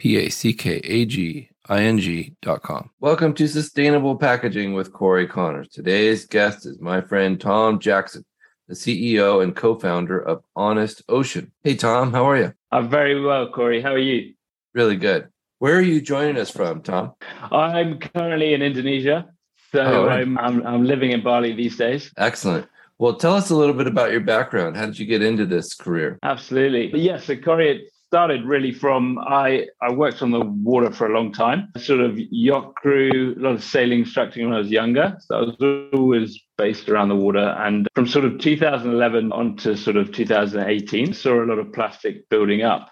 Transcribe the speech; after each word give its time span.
www.ororapackaging.com. 0.00 2.90
Welcome 3.00 3.34
to 3.34 3.48
Sustainable 3.48 4.16
Packaging 4.16 4.74
with 4.74 4.92
Cory 4.92 5.26
Connors. 5.26 5.68
Today's 5.68 6.26
guest 6.26 6.66
is 6.66 6.80
my 6.80 7.00
friend 7.00 7.40
Tom 7.40 7.78
Jackson, 7.78 8.24
the 8.68 8.74
CEO 8.74 9.42
and 9.42 9.56
co-founder 9.56 10.18
of 10.18 10.42
Honest 10.54 11.02
Ocean. 11.08 11.52
Hey 11.64 11.76
Tom, 11.76 12.12
how 12.12 12.28
are 12.28 12.36
you? 12.36 12.52
I'm 12.70 12.88
very 12.88 13.20
well, 13.20 13.50
Cory. 13.50 13.80
How 13.80 13.92
are 13.92 13.98
you? 13.98 14.34
Really 14.74 14.96
good. 14.96 15.28
Where 15.58 15.76
are 15.76 15.82
you 15.82 16.02
joining 16.02 16.36
us 16.36 16.50
from, 16.50 16.82
Tom? 16.82 17.14
I'm 17.50 17.98
currently 17.98 18.52
in 18.52 18.62
Indonesia. 18.62 19.26
So 19.72 19.80
oh, 19.80 20.06
right. 20.06 20.20
I'm, 20.20 20.38
I'm 20.38 20.66
I'm 20.66 20.84
living 20.84 21.12
in 21.12 21.22
Bali 21.22 21.54
these 21.54 21.76
days. 21.76 22.12
Excellent. 22.16 22.68
Well, 22.98 23.14
tell 23.14 23.34
us 23.34 23.50
a 23.50 23.56
little 23.56 23.74
bit 23.74 23.86
about 23.86 24.10
your 24.10 24.20
background. 24.20 24.76
How 24.76 24.86
did 24.86 24.98
you 24.98 25.04
get 25.04 25.22
into 25.22 25.44
this 25.44 25.74
career? 25.74 26.18
Absolutely. 26.22 26.98
Yes, 26.98 27.24
so 27.24 27.36
Cory, 27.36 27.70
it 27.70 27.90
started 28.08 28.44
really 28.44 28.72
from 28.72 29.18
I 29.18 29.66
I 29.82 29.92
worked 29.92 30.22
on 30.22 30.30
the 30.30 30.40
water 30.40 30.92
for 30.92 31.06
a 31.06 31.14
long 31.14 31.32
time. 31.32 31.68
Sort 31.76 32.00
of 32.00 32.16
yacht 32.16 32.74
crew, 32.76 33.34
a 33.36 33.40
lot 33.40 33.54
of 33.54 33.64
sailing 33.64 34.00
instructing 34.00 34.44
when 34.44 34.54
I 34.54 34.58
was 34.58 34.70
younger. 34.70 35.16
So 35.20 35.36
I 35.36 35.40
was 35.40 35.90
always 35.92 36.40
based 36.56 36.88
around 36.88 37.08
the 37.08 37.16
water. 37.16 37.54
And 37.58 37.88
from 37.94 38.06
sort 38.06 38.24
of 38.24 38.38
2011 38.38 39.32
on 39.32 39.56
to 39.58 39.76
sort 39.76 39.96
of 39.96 40.12
2018, 40.12 41.14
saw 41.14 41.42
a 41.42 41.46
lot 41.46 41.58
of 41.58 41.72
plastic 41.72 42.28
building 42.28 42.62
up. 42.62 42.90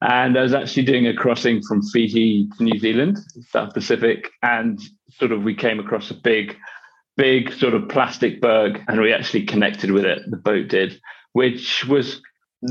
And 0.00 0.38
I 0.38 0.42
was 0.42 0.54
actually 0.54 0.84
doing 0.84 1.06
a 1.06 1.14
crossing 1.14 1.62
from 1.62 1.82
Fiji 1.82 2.48
to 2.56 2.64
New 2.64 2.78
Zealand, 2.78 3.18
South 3.50 3.72
Pacific, 3.74 4.30
and 4.42 4.78
sort 5.10 5.32
of 5.32 5.42
we 5.42 5.54
came 5.54 5.80
across 5.80 6.10
a 6.10 6.14
big 6.14 6.56
big 7.16 7.52
sort 7.52 7.74
of 7.74 7.88
plastic 7.88 8.40
berg 8.40 8.82
and 8.88 9.00
we 9.00 9.12
actually 9.12 9.44
connected 9.44 9.92
with 9.92 10.04
it 10.04 10.18
the 10.32 10.36
boat 10.36 10.66
did 10.66 11.00
which 11.32 11.84
was 11.84 12.20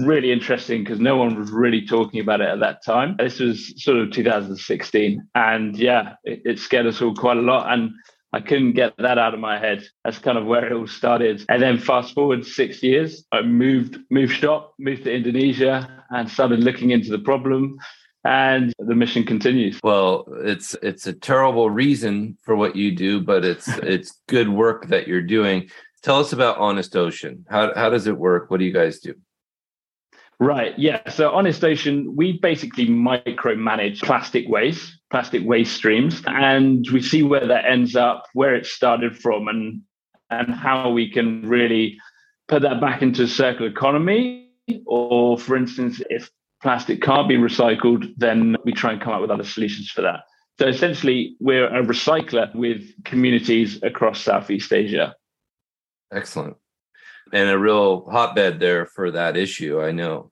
really 0.01 0.31
interesting 0.31 0.83
because 0.83 0.99
no 0.99 1.17
one 1.17 1.37
was 1.37 1.51
really 1.51 1.85
talking 1.85 2.19
about 2.19 2.41
it 2.41 2.49
at 2.49 2.59
that 2.59 2.83
time 2.83 3.15
this 3.19 3.39
was 3.39 3.73
sort 3.81 3.97
of 3.97 4.11
2016 4.11 5.27
and 5.35 5.77
yeah 5.77 6.15
it, 6.23 6.41
it, 6.45 6.59
scared 6.59 6.87
us 6.87 7.01
all 7.01 7.13
quite 7.13 7.37
a 7.37 7.41
lot 7.41 7.71
and 7.71 7.91
i 8.33 8.39
couldn't 8.39 8.73
get 8.73 8.93
that 8.97 9.17
out 9.17 9.33
of 9.33 9.39
my 9.39 9.59
head 9.59 9.83
that's 10.03 10.17
kind 10.17 10.37
of 10.37 10.45
where 10.45 10.65
it 10.65 10.73
all 10.73 10.87
started 10.87 11.45
and 11.47 11.61
then 11.61 11.77
fast 11.77 12.13
forward 12.15 12.45
six 12.45 12.81
years 12.81 13.23
i 13.31 13.41
moved 13.41 13.97
moved 14.09 14.33
shop 14.33 14.73
moved 14.79 15.03
to 15.03 15.13
indonesia 15.13 15.87
and 16.09 16.29
started 16.29 16.63
looking 16.63 16.89
into 16.89 17.09
the 17.09 17.19
problem 17.19 17.77
and 18.25 18.73
the 18.79 18.95
mission 18.95 19.25
continues. 19.25 19.79
Well, 19.83 20.25
it's 20.43 20.75
it's 20.81 21.07
a 21.07 21.13
terrible 21.13 21.69
reason 21.69 22.37
for 22.43 22.55
what 22.55 22.75
you 22.75 22.95
do, 22.95 23.21
but 23.21 23.43
it's 23.43 23.67
it's 23.83 24.21
good 24.27 24.49
work 24.49 24.87
that 24.87 25.07
you're 25.07 25.21
doing. 25.21 25.69
Tell 26.03 26.19
us 26.19 26.33
about 26.33 26.57
Honest 26.57 26.95
Ocean. 26.95 27.45
How 27.49 27.73
how 27.75 27.89
does 27.89 28.07
it 28.07 28.17
work? 28.17 28.49
What 28.49 28.59
do 28.59 28.65
you 28.65 28.73
guys 28.73 28.99
do? 28.99 29.15
Right. 30.39 30.77
Yeah. 30.77 31.09
So 31.09 31.31
Honest 31.31 31.63
Ocean, 31.63 32.15
we 32.15 32.39
basically 32.39 32.87
micromanage 32.87 34.01
plastic 34.01 34.47
waste, 34.47 34.99
plastic 35.11 35.43
waste 35.45 35.75
streams, 35.75 36.21
and 36.25 36.85
we 36.91 37.01
see 37.01 37.23
where 37.23 37.47
that 37.47 37.65
ends 37.65 37.95
up, 37.95 38.25
where 38.33 38.55
it 38.55 38.65
started 38.65 39.17
from, 39.17 39.47
and 39.47 39.81
and 40.29 40.53
how 40.53 40.89
we 40.89 41.09
can 41.11 41.47
really 41.47 41.97
put 42.47 42.61
that 42.63 42.81
back 42.81 43.01
into 43.01 43.23
a 43.23 43.27
circular 43.27 43.69
economy. 43.69 44.49
Or, 44.85 45.37
for 45.37 45.55
instance, 45.57 46.01
if 46.09 46.29
plastic 46.61 47.01
can't 47.01 47.27
be 47.27 47.35
recycled, 47.35 48.13
then 48.17 48.55
we 48.63 48.71
try 48.71 48.93
and 48.93 49.01
come 49.01 49.13
up 49.13 49.21
with 49.21 49.29
other 49.29 49.43
solutions 49.43 49.89
for 49.89 50.01
that. 50.01 50.21
So 50.59 50.67
essentially, 50.67 51.35
we're 51.39 51.67
a 51.67 51.83
recycler 51.83 52.53
with 52.55 52.83
communities 53.03 53.81
across 53.83 54.21
Southeast 54.21 54.71
Asia. 54.71 55.15
Excellent. 56.13 56.55
And 57.31 57.49
a 57.49 57.57
real 57.57 58.05
hotbed 58.09 58.59
there 58.59 58.85
for 58.85 59.11
that 59.11 59.37
issue, 59.37 59.81
I 59.81 59.91
know. 59.91 60.31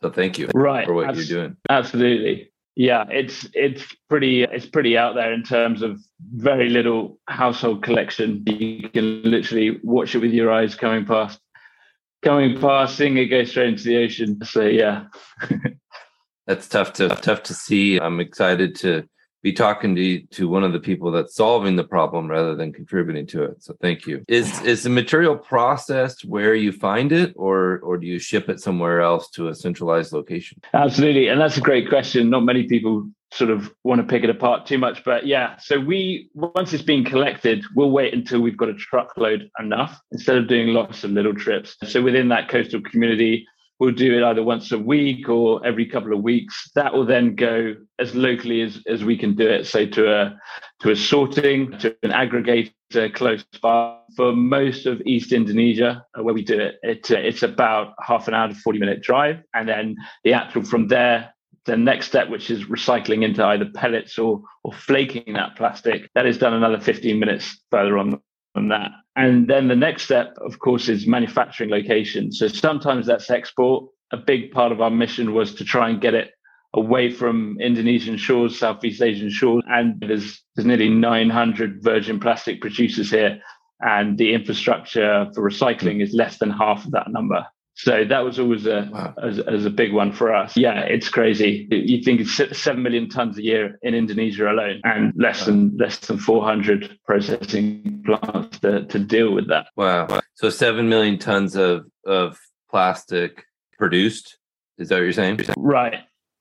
So 0.00 0.10
thank 0.10 0.38
you 0.38 0.48
right. 0.54 0.86
for 0.86 0.94
what 0.94 1.08
Abs- 1.08 1.28
you're 1.28 1.42
doing. 1.42 1.56
Absolutely. 1.68 2.52
Yeah, 2.76 3.06
it's 3.08 3.48
it's 3.54 3.82
pretty 4.10 4.42
it's 4.42 4.66
pretty 4.66 4.98
out 4.98 5.14
there 5.14 5.32
in 5.32 5.42
terms 5.42 5.80
of 5.80 5.98
very 6.34 6.68
little 6.68 7.18
household 7.26 7.82
collection. 7.82 8.42
You 8.46 8.90
can 8.90 9.22
literally 9.22 9.80
watch 9.82 10.14
it 10.14 10.18
with 10.18 10.32
your 10.32 10.52
eyes 10.52 10.74
coming 10.74 11.06
past 11.06 11.40
coming 12.22 12.60
past, 12.60 12.96
seeing 12.96 13.16
it 13.16 13.26
go 13.26 13.44
straight 13.44 13.68
into 13.68 13.84
the 13.84 13.96
ocean. 13.96 14.44
So 14.44 14.62
yeah. 14.62 15.06
That's 16.46 16.68
tough 16.68 16.92
to 16.94 17.08
tough 17.08 17.42
to 17.44 17.54
see. 17.54 17.98
I'm 17.98 18.20
excited 18.20 18.74
to 18.76 19.08
be 19.42 19.52
talking 19.52 19.94
to 19.94 20.20
to 20.22 20.48
one 20.48 20.64
of 20.64 20.72
the 20.72 20.80
people 20.80 21.10
that's 21.10 21.34
solving 21.34 21.76
the 21.76 21.84
problem 21.84 22.28
rather 22.28 22.54
than 22.54 22.72
contributing 22.72 23.26
to 23.28 23.42
it. 23.44 23.62
So 23.62 23.76
thank 23.80 24.06
you. 24.06 24.24
Is 24.28 24.60
is 24.62 24.82
the 24.82 24.90
material 24.90 25.36
processed 25.36 26.24
where 26.24 26.54
you 26.54 26.72
find 26.72 27.12
it, 27.12 27.32
or 27.36 27.78
or 27.80 27.96
do 27.96 28.06
you 28.06 28.18
ship 28.18 28.48
it 28.48 28.60
somewhere 28.60 29.00
else 29.00 29.30
to 29.30 29.48
a 29.48 29.54
centralized 29.54 30.12
location? 30.12 30.60
Absolutely, 30.74 31.28
and 31.28 31.40
that's 31.40 31.56
a 31.56 31.60
great 31.60 31.88
question. 31.88 32.30
Not 32.30 32.44
many 32.44 32.64
people 32.64 33.08
sort 33.32 33.50
of 33.50 33.72
want 33.84 34.00
to 34.00 34.06
pick 34.06 34.24
it 34.24 34.30
apart 34.30 34.66
too 34.66 34.78
much. 34.78 35.04
But 35.04 35.26
yeah, 35.26 35.56
so 35.58 35.78
we 35.78 36.30
once 36.34 36.72
it's 36.72 36.82
been 36.82 37.04
collected, 37.04 37.64
we'll 37.74 37.90
wait 37.90 38.14
until 38.14 38.40
we've 38.40 38.56
got 38.56 38.68
a 38.68 38.74
truckload 38.74 39.50
enough 39.58 40.00
instead 40.12 40.36
of 40.36 40.48
doing 40.48 40.68
lots 40.68 41.04
of 41.04 41.10
little 41.10 41.34
trips. 41.34 41.76
So 41.84 42.02
within 42.02 42.28
that 42.28 42.48
coastal 42.48 42.80
community, 42.80 43.46
we'll 43.78 43.92
do 43.92 44.16
it 44.16 44.22
either 44.22 44.42
once 44.42 44.72
a 44.72 44.78
week 44.78 45.28
or 45.28 45.64
every 45.66 45.86
couple 45.86 46.12
of 46.12 46.22
weeks. 46.22 46.70
That 46.74 46.94
will 46.94 47.06
then 47.06 47.34
go 47.34 47.74
as 47.98 48.14
locally 48.14 48.62
as, 48.62 48.82
as 48.86 49.04
we 49.04 49.16
can 49.16 49.34
do 49.34 49.48
it. 49.48 49.66
So 49.66 49.86
to 49.86 50.12
a 50.12 50.40
to 50.80 50.90
a 50.90 50.96
sorting, 50.96 51.78
to 51.78 51.96
an 52.02 52.10
aggregator 52.10 53.12
close 53.14 53.44
by. 53.60 53.98
For 54.16 54.32
most 54.32 54.86
of 54.86 55.02
East 55.04 55.32
Indonesia, 55.32 56.04
uh, 56.18 56.22
where 56.22 56.34
we 56.34 56.42
do 56.42 56.58
it, 56.58 56.76
it 56.82 57.10
uh, 57.10 57.18
it's 57.18 57.42
about 57.42 57.94
half 58.00 58.28
an 58.28 58.34
hour 58.34 58.48
to 58.48 58.54
40 58.54 58.78
minute 58.78 59.02
drive. 59.02 59.42
And 59.54 59.68
then 59.68 59.96
the 60.24 60.32
actual 60.32 60.62
from 60.62 60.88
there 60.88 61.32
the 61.66 61.76
next 61.76 62.06
step, 62.06 62.28
which 62.28 62.48
is 62.48 62.64
recycling 62.66 63.24
into 63.24 63.44
either 63.44 63.66
pellets 63.74 64.18
or 64.18 64.42
or 64.62 64.72
flaking 64.72 65.34
that 65.34 65.56
plastic, 65.56 66.08
that 66.14 66.26
is 66.26 66.38
done 66.38 66.54
another 66.54 66.80
15 66.80 67.18
minutes 67.18 67.60
further 67.70 67.98
on 67.98 68.20
than 68.56 68.68
that. 68.68 68.90
And 69.14 69.48
then 69.48 69.68
the 69.68 69.76
next 69.76 70.02
step, 70.02 70.36
of 70.44 70.58
course, 70.58 70.88
is 70.88 71.06
manufacturing 71.06 71.70
location. 71.70 72.32
So 72.32 72.48
sometimes 72.48 73.06
that's 73.06 73.30
export. 73.30 73.88
A 74.12 74.16
big 74.16 74.50
part 74.50 74.72
of 74.72 74.80
our 74.80 74.90
mission 74.90 75.32
was 75.32 75.54
to 75.54 75.64
try 75.64 75.88
and 75.88 76.00
get 76.00 76.14
it 76.14 76.32
away 76.74 77.10
from 77.10 77.56
Indonesian 77.60 78.16
shores, 78.16 78.58
Southeast 78.58 79.00
Asian 79.00 79.30
shores. 79.30 79.62
And 79.68 80.00
there's, 80.00 80.42
there's 80.54 80.66
nearly 80.66 80.88
900 80.88 81.82
virgin 81.82 82.18
plastic 82.18 82.60
producers 82.60 83.10
here. 83.10 83.40
And 83.80 84.18
the 84.18 84.34
infrastructure 84.34 85.30
for 85.34 85.48
recycling 85.48 86.02
is 86.02 86.12
less 86.12 86.38
than 86.38 86.50
half 86.50 86.84
of 86.84 86.92
that 86.92 87.10
number. 87.10 87.46
So 87.76 88.04
that 88.04 88.20
was 88.20 88.38
always 88.38 88.66
a 88.66 88.88
wow. 88.90 89.14
as, 89.22 89.38
as, 89.38 89.66
a 89.66 89.70
big 89.70 89.92
one 89.92 90.10
for 90.10 90.34
us. 90.34 90.56
Yeah, 90.56 90.80
it's 90.80 91.10
crazy. 91.10 91.68
You 91.70 92.02
think 92.02 92.22
it's 92.22 92.58
seven 92.58 92.82
million 92.82 93.10
tons 93.10 93.36
a 93.36 93.42
year 93.42 93.78
in 93.82 93.94
Indonesia 93.94 94.50
alone, 94.50 94.80
and 94.82 95.12
less 95.14 95.40
wow. 95.40 95.46
than 95.46 95.76
less 95.76 95.98
than 95.98 96.16
four 96.16 96.42
hundred 96.42 96.98
processing 97.04 98.02
plants 98.06 98.60
to, 98.60 98.86
to 98.86 98.98
deal 98.98 99.34
with 99.34 99.48
that. 99.48 99.66
Wow! 99.76 100.20
So 100.34 100.48
seven 100.48 100.88
million 100.88 101.18
tons 101.18 101.54
of 101.54 101.86
of 102.06 102.38
plastic 102.70 103.44
produced. 103.78 104.38
Is 104.78 104.88
that 104.88 104.96
what 104.96 105.02
you're 105.02 105.12
saying? 105.12 105.40
Right. 105.58 105.96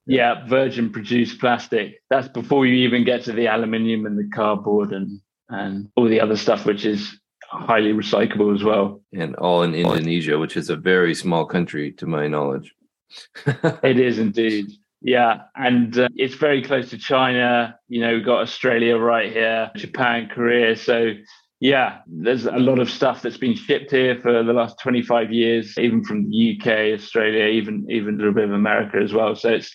Yeah, 0.08 0.48
virgin 0.48 0.92
produced 0.92 1.42
plastic. 1.42 2.02
That's 2.10 2.30
before 2.30 2.66
you 2.66 2.88
even 2.88 3.04
get 3.04 3.24
to 3.26 3.34
the 3.34 3.48
aluminium 3.48 4.06
and 4.06 4.18
the 4.18 4.30
cardboard 4.34 4.94
and 4.94 5.20
and 5.50 5.90
all 5.98 6.08
the 6.08 6.22
other 6.22 6.38
stuff, 6.38 6.66
which 6.66 6.86
is 6.86 7.20
highly 7.62 7.94
recyclable 7.94 8.54
as 8.54 8.64
well. 8.64 9.02
And 9.14 9.36
all 9.36 9.64
in 9.64 9.74
Indonesia, 9.76 10.38
which 10.38 10.58
is 10.58 10.70
a 10.70 10.76
very 10.76 11.16
small 11.16 11.46
country 11.46 11.92
to 11.94 12.06
my 12.06 12.28
knowledge. 12.28 12.74
it 13.84 14.00
is 14.00 14.20
indeed. 14.20 14.66
Yeah, 15.02 15.42
and 15.56 15.98
uh, 15.98 16.10
it's 16.16 16.36
very 16.36 16.64
close 16.64 16.90
to 16.90 16.98
China. 16.98 17.78
You 17.88 18.02
know, 18.02 18.16
we've 18.16 18.26
got 18.26 18.42
Australia 18.42 18.98
right 18.98 19.32
here, 19.32 19.70
Japan, 19.76 20.30
Korea. 20.34 20.76
So, 20.76 21.12
yeah, 21.60 22.00
there's 22.08 22.46
a 22.46 22.58
lot 22.58 22.80
of 22.80 22.90
stuff 22.90 23.22
that's 23.22 23.38
been 23.38 23.56
shipped 23.56 23.92
here 23.92 24.20
for 24.20 24.44
the 24.44 24.52
last 24.52 24.80
25 24.80 25.32
years, 25.32 25.78
even 25.78 26.04
from 26.04 26.30
the 26.30 26.58
UK, 26.58 27.00
Australia, 27.00 27.46
even 27.46 27.86
even 27.90 28.16
a 28.16 28.18
little 28.18 28.34
bit 28.34 28.46
of 28.46 28.54
America 28.54 28.98
as 28.98 29.14
well. 29.14 29.36
So 29.36 29.50
it's 29.50 29.72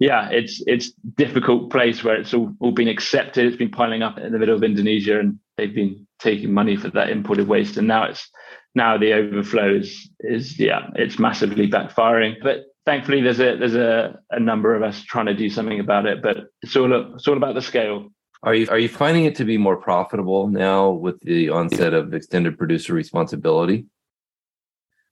yeah, 0.00 0.28
it's 0.30 0.60
it's 0.66 0.90
difficult 1.16 1.70
place 1.70 2.02
where 2.02 2.16
it's 2.16 2.34
all, 2.34 2.52
all 2.58 2.72
been 2.72 2.88
accepted. 2.88 3.46
It's 3.46 3.56
been 3.56 3.70
piling 3.70 4.02
up 4.02 4.18
in 4.18 4.32
the 4.32 4.38
middle 4.38 4.56
of 4.56 4.64
Indonesia, 4.64 5.20
and 5.20 5.38
they've 5.56 5.74
been 5.74 6.06
taking 6.22 6.52
money 6.52 6.76
for 6.76 6.88
that 6.90 7.10
imported 7.10 7.48
waste, 7.48 7.76
and 7.76 7.88
now 7.88 8.04
it's 8.04 8.28
now 8.74 8.96
the 8.96 9.12
overflow 9.12 9.74
is 9.74 10.10
is 10.20 10.58
yeah, 10.58 10.88
it's 10.94 11.18
massively 11.18 11.68
backfiring. 11.68 12.36
But 12.42 12.64
thankfully 12.86 13.20
there's 13.20 13.40
a 13.40 13.56
there's 13.56 13.74
a, 13.74 14.18
a 14.30 14.40
number 14.40 14.74
of 14.74 14.82
us 14.82 15.02
trying 15.02 15.26
to 15.26 15.34
do 15.34 15.50
something 15.50 15.80
about 15.80 16.06
it, 16.06 16.22
but 16.22 16.48
it's 16.62 16.76
all 16.76 17.14
it's 17.14 17.28
all 17.28 17.36
about 17.36 17.54
the 17.54 17.62
scale. 17.62 18.08
Are 18.42 18.54
you 18.54 18.68
are 18.70 18.78
you 18.78 18.88
finding 18.88 19.24
it 19.24 19.36
to 19.36 19.44
be 19.44 19.58
more 19.58 19.76
profitable 19.76 20.48
now 20.48 20.90
with 20.90 21.20
the 21.20 21.50
onset 21.50 21.94
of 21.94 22.14
extended 22.14 22.58
producer 22.58 22.94
responsibility? 22.94 23.86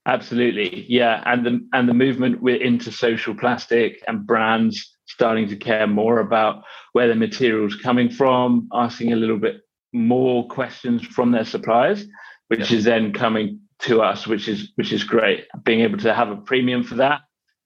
Absolutely, 0.05 0.85
yeah, 0.89 1.21
and 1.25 1.45
the 1.45 1.67
and 1.73 1.87
the 1.87 1.93
movement 1.93 2.41
we're 2.41 2.61
into 2.61 2.91
social 2.91 3.35
plastic 3.35 4.03
and 4.07 4.25
brands 4.25 4.97
starting 5.05 5.47
to 5.49 5.55
care 5.55 5.87
more 5.87 6.19
about 6.19 6.63
where 6.93 7.07
the 7.07 7.15
material's 7.15 7.75
coming 7.75 8.09
from, 8.09 8.67
asking 8.73 9.13
a 9.13 9.15
little 9.15 9.37
bit 9.37 9.61
more 9.93 10.47
questions 10.47 11.05
from 11.05 11.31
their 11.31 11.45
suppliers, 11.45 12.05
which 12.47 12.71
yeah. 12.71 12.77
is 12.77 12.83
then 12.83 13.13
coming 13.13 13.59
to 13.79 14.01
us, 14.01 14.27
which 14.27 14.47
is 14.47 14.71
which 14.75 14.93
is 14.93 15.03
great. 15.03 15.45
Being 15.63 15.81
able 15.81 15.97
to 15.99 16.13
have 16.13 16.29
a 16.29 16.37
premium 16.37 16.83
for 16.83 16.95
that, 16.95 17.21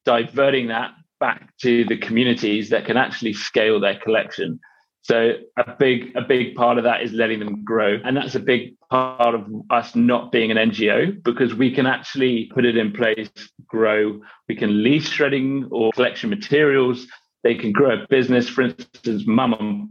diverting 0.05 0.67
that 0.67 0.91
back 1.19 1.55
to 1.61 1.85
the 1.85 1.97
communities 1.97 2.69
that 2.69 2.85
can 2.85 2.97
actually 2.97 3.33
scale 3.33 3.79
their 3.79 3.97
collection. 3.99 4.59
So 5.01 5.33
a 5.55 5.75
big 5.77 6.15
a 6.15 6.21
big 6.21 6.55
part 6.55 6.79
of 6.79 6.83
that 6.85 7.03
is 7.03 7.13
letting 7.13 7.39
them 7.39 7.63
grow, 7.63 7.99
and 8.03 8.17
that's 8.17 8.33
a 8.33 8.39
big 8.39 8.75
part 8.89 9.35
of 9.35 9.45
us 9.69 9.95
not 9.95 10.31
being 10.31 10.49
an 10.49 10.57
NGO 10.57 11.21
because 11.23 11.53
we 11.53 11.71
can 11.71 11.85
actually 11.85 12.49
put 12.53 12.65
it 12.65 12.75
in 12.75 12.91
place, 12.91 13.29
grow. 13.67 14.19
We 14.49 14.55
can 14.55 14.83
lease 14.83 15.07
shredding 15.07 15.67
or 15.71 15.91
collection 15.91 16.29
materials. 16.31 17.05
They 17.43 17.53
can 17.53 17.71
grow 17.71 18.01
a 18.01 18.07
business, 18.09 18.49
for 18.49 18.63
instance, 18.63 19.23
mum 19.27 19.53
and 19.53 19.89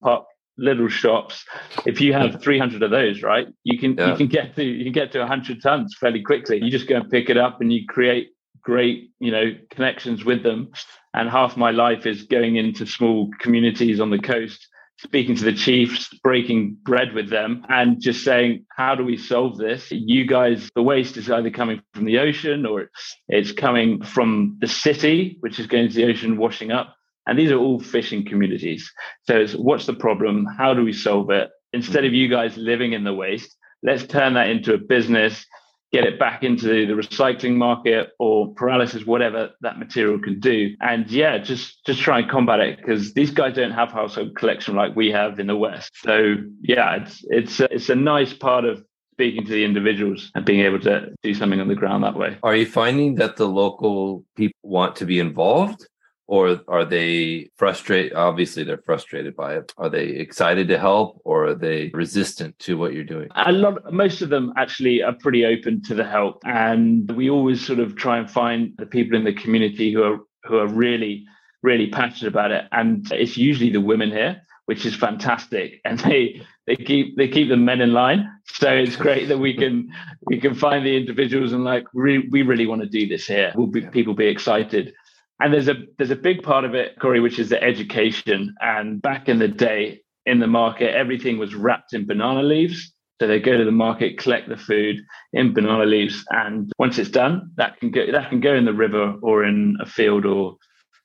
pop 0.00 0.28
little 0.56 0.88
shops. 0.88 1.44
If 1.86 2.00
you 2.00 2.12
have 2.12 2.32
hmm. 2.32 2.38
300 2.38 2.82
of 2.82 2.90
those, 2.90 3.22
right, 3.22 3.46
you 3.64 3.78
can 3.78 3.96
yeah. 3.96 4.10
you 4.10 4.16
can 4.16 4.28
get 4.28 4.56
to 4.56 4.64
you 4.64 4.84
can 4.84 4.92
get 4.92 5.12
to 5.12 5.20
100 5.20 5.62
tons 5.62 5.96
fairly 5.98 6.22
quickly. 6.22 6.60
You 6.62 6.70
just 6.70 6.88
go 6.88 6.96
and 6.96 7.10
pick 7.10 7.30
it 7.30 7.36
up, 7.36 7.60
and 7.60 7.72
you 7.72 7.86
create 7.88 8.30
great 8.62 9.10
you 9.20 9.30
know 9.30 9.52
connections 9.70 10.24
with 10.24 10.42
them. 10.42 10.70
And 11.12 11.30
half 11.30 11.56
my 11.56 11.70
life 11.70 12.06
is 12.06 12.24
going 12.24 12.56
into 12.56 12.86
small 12.86 13.30
communities 13.38 14.00
on 14.00 14.10
the 14.10 14.18
coast, 14.18 14.66
speaking 14.98 15.36
to 15.36 15.44
the 15.44 15.52
chiefs, 15.52 16.08
breaking 16.24 16.76
bread 16.82 17.14
with 17.14 17.30
them, 17.30 17.64
and 17.68 18.00
just 18.00 18.24
saying, 18.24 18.66
how 18.76 18.96
do 18.96 19.04
we 19.04 19.16
solve 19.16 19.56
this? 19.56 19.92
You 19.92 20.26
guys, 20.26 20.68
the 20.74 20.82
waste 20.82 21.16
is 21.16 21.30
either 21.30 21.50
coming 21.50 21.80
from 21.92 22.04
the 22.04 22.18
ocean 22.18 22.66
or 22.66 22.90
it's 23.28 23.52
coming 23.52 24.02
from 24.02 24.56
the 24.60 24.66
city, 24.66 25.36
which 25.38 25.60
is 25.60 25.68
going 25.68 25.88
to 25.88 25.94
the 25.94 26.06
ocean, 26.06 26.36
washing 26.36 26.72
up 26.72 26.96
and 27.26 27.38
these 27.38 27.50
are 27.50 27.58
all 27.58 27.80
fishing 27.80 28.24
communities. 28.24 28.90
So 29.26 29.36
it's 29.40 29.54
what's 29.54 29.86
the 29.86 29.94
problem? 29.94 30.46
How 30.58 30.74
do 30.74 30.84
we 30.84 30.92
solve 30.92 31.30
it? 31.30 31.50
Instead 31.72 32.04
of 32.04 32.12
you 32.12 32.28
guys 32.28 32.56
living 32.56 32.92
in 32.92 33.04
the 33.04 33.14
waste, 33.14 33.56
let's 33.82 34.06
turn 34.06 34.34
that 34.34 34.48
into 34.48 34.74
a 34.74 34.78
business, 34.78 35.44
get 35.92 36.04
it 36.04 36.18
back 36.18 36.42
into 36.42 36.86
the 36.86 36.92
recycling 36.92 37.54
market 37.54 38.10
or 38.18 38.54
pyrolysis, 38.54 39.06
whatever 39.06 39.50
that 39.60 39.78
material 39.78 40.18
can 40.18 40.40
do. 40.40 40.74
And 40.80 41.10
yeah, 41.10 41.38
just 41.38 41.84
just 41.86 42.00
try 42.00 42.18
and 42.20 42.30
combat 42.30 42.60
it 42.60 42.78
because 42.78 43.14
these 43.14 43.30
guys 43.30 43.54
don't 43.54 43.72
have 43.72 43.90
household 43.90 44.36
collection 44.36 44.74
like 44.74 44.94
we 44.96 45.10
have 45.10 45.38
in 45.38 45.46
the 45.46 45.56
West. 45.56 45.92
So 46.04 46.36
yeah, 46.62 46.96
it's 46.96 47.24
it's 47.28 47.60
a, 47.60 47.74
it's 47.74 47.88
a 47.88 47.94
nice 47.96 48.32
part 48.32 48.64
of 48.64 48.84
speaking 49.12 49.44
to 49.44 49.52
the 49.52 49.64
individuals 49.64 50.32
and 50.34 50.44
being 50.44 50.60
able 50.60 50.80
to 50.80 51.14
do 51.22 51.32
something 51.34 51.60
on 51.60 51.68
the 51.68 51.74
ground 51.76 52.02
that 52.02 52.16
way. 52.16 52.36
Are 52.42 52.56
you 52.56 52.66
finding 52.66 53.14
that 53.16 53.36
the 53.36 53.46
local 53.46 54.24
people 54.36 54.58
want 54.64 54.96
to 54.96 55.06
be 55.06 55.20
involved? 55.20 55.86
Or 56.26 56.60
are 56.68 56.84
they 56.84 57.50
frustrated 57.56 58.14
obviously 58.14 58.64
they're 58.64 58.78
frustrated 58.78 59.36
by 59.36 59.56
it. 59.56 59.72
Are 59.76 59.88
they 59.88 60.04
excited 60.04 60.68
to 60.68 60.78
help 60.78 61.20
or 61.24 61.46
are 61.46 61.54
they 61.54 61.90
resistant 61.92 62.58
to 62.60 62.78
what 62.78 62.94
you're 62.94 63.04
doing? 63.04 63.28
A 63.36 63.52
lot 63.52 63.92
most 63.92 64.22
of 64.22 64.30
them 64.30 64.52
actually 64.56 65.02
are 65.02 65.14
pretty 65.14 65.44
open 65.44 65.82
to 65.82 65.94
the 65.94 66.04
help 66.04 66.42
and 66.44 67.10
we 67.12 67.30
always 67.30 67.64
sort 67.64 67.78
of 67.78 67.96
try 67.96 68.18
and 68.18 68.30
find 68.30 68.72
the 68.78 68.86
people 68.86 69.16
in 69.16 69.24
the 69.24 69.34
community 69.34 69.92
who 69.92 70.02
are 70.02 70.18
who 70.44 70.58
are 70.58 70.68
really 70.68 71.24
really 71.62 71.88
passionate 71.88 72.28
about 72.28 72.50
it. 72.52 72.66
And 72.72 73.10
it's 73.12 73.36
usually 73.36 73.70
the 73.70 73.80
women 73.80 74.10
here 74.10 74.40
which 74.66 74.86
is 74.86 74.94
fantastic. 74.94 75.80
And 75.84 75.98
they 76.00 76.40
they 76.66 76.76
keep 76.76 77.16
they 77.16 77.28
keep 77.28 77.48
the 77.48 77.56
men 77.56 77.80
in 77.80 77.92
line. 77.92 78.30
So 78.46 78.70
it's 78.70 78.96
great 78.96 79.28
that 79.28 79.38
we 79.38 79.54
can 79.54 79.90
we 80.26 80.40
can 80.40 80.54
find 80.54 80.84
the 80.86 80.96
individuals 80.96 81.52
and 81.52 81.64
like 81.64 81.84
we, 81.92 82.28
we 82.30 82.42
really 82.42 82.66
want 82.66 82.82
to 82.82 82.88
do 82.88 83.06
this 83.06 83.26
here. 83.26 83.52
Will 83.54 83.66
be 83.66 83.82
people 83.82 84.14
be 84.14 84.26
excited 84.26 84.94
and 85.40 85.52
there's 85.52 85.68
a 85.68 85.74
there's 85.98 86.10
a 86.10 86.16
big 86.16 86.42
part 86.42 86.64
of 86.64 86.74
it, 86.74 86.98
Cory, 87.00 87.20
which 87.20 87.38
is 87.38 87.48
the 87.48 87.62
education. 87.62 88.54
And 88.60 89.02
back 89.02 89.28
in 89.28 89.38
the 89.38 89.48
day, 89.48 90.02
in 90.26 90.38
the 90.38 90.46
market, 90.46 90.94
everything 90.94 91.38
was 91.38 91.54
wrapped 91.54 91.92
in 91.92 92.06
banana 92.06 92.42
leaves. 92.42 92.92
So 93.20 93.28
they 93.28 93.40
go 93.40 93.56
to 93.56 93.64
the 93.64 93.70
market, 93.70 94.18
collect 94.18 94.48
the 94.48 94.56
food 94.56 94.96
in 95.32 95.54
banana 95.54 95.86
leaves, 95.86 96.24
and 96.30 96.70
once 96.78 96.98
it's 96.98 97.10
done, 97.10 97.50
that 97.56 97.78
can 97.78 97.90
go 97.90 98.10
that 98.10 98.28
can 98.28 98.40
go 98.40 98.54
in 98.54 98.64
the 98.64 98.72
river 98.72 99.14
or 99.22 99.44
in 99.44 99.76
a 99.80 99.86
field 99.86 100.26
or 100.26 100.56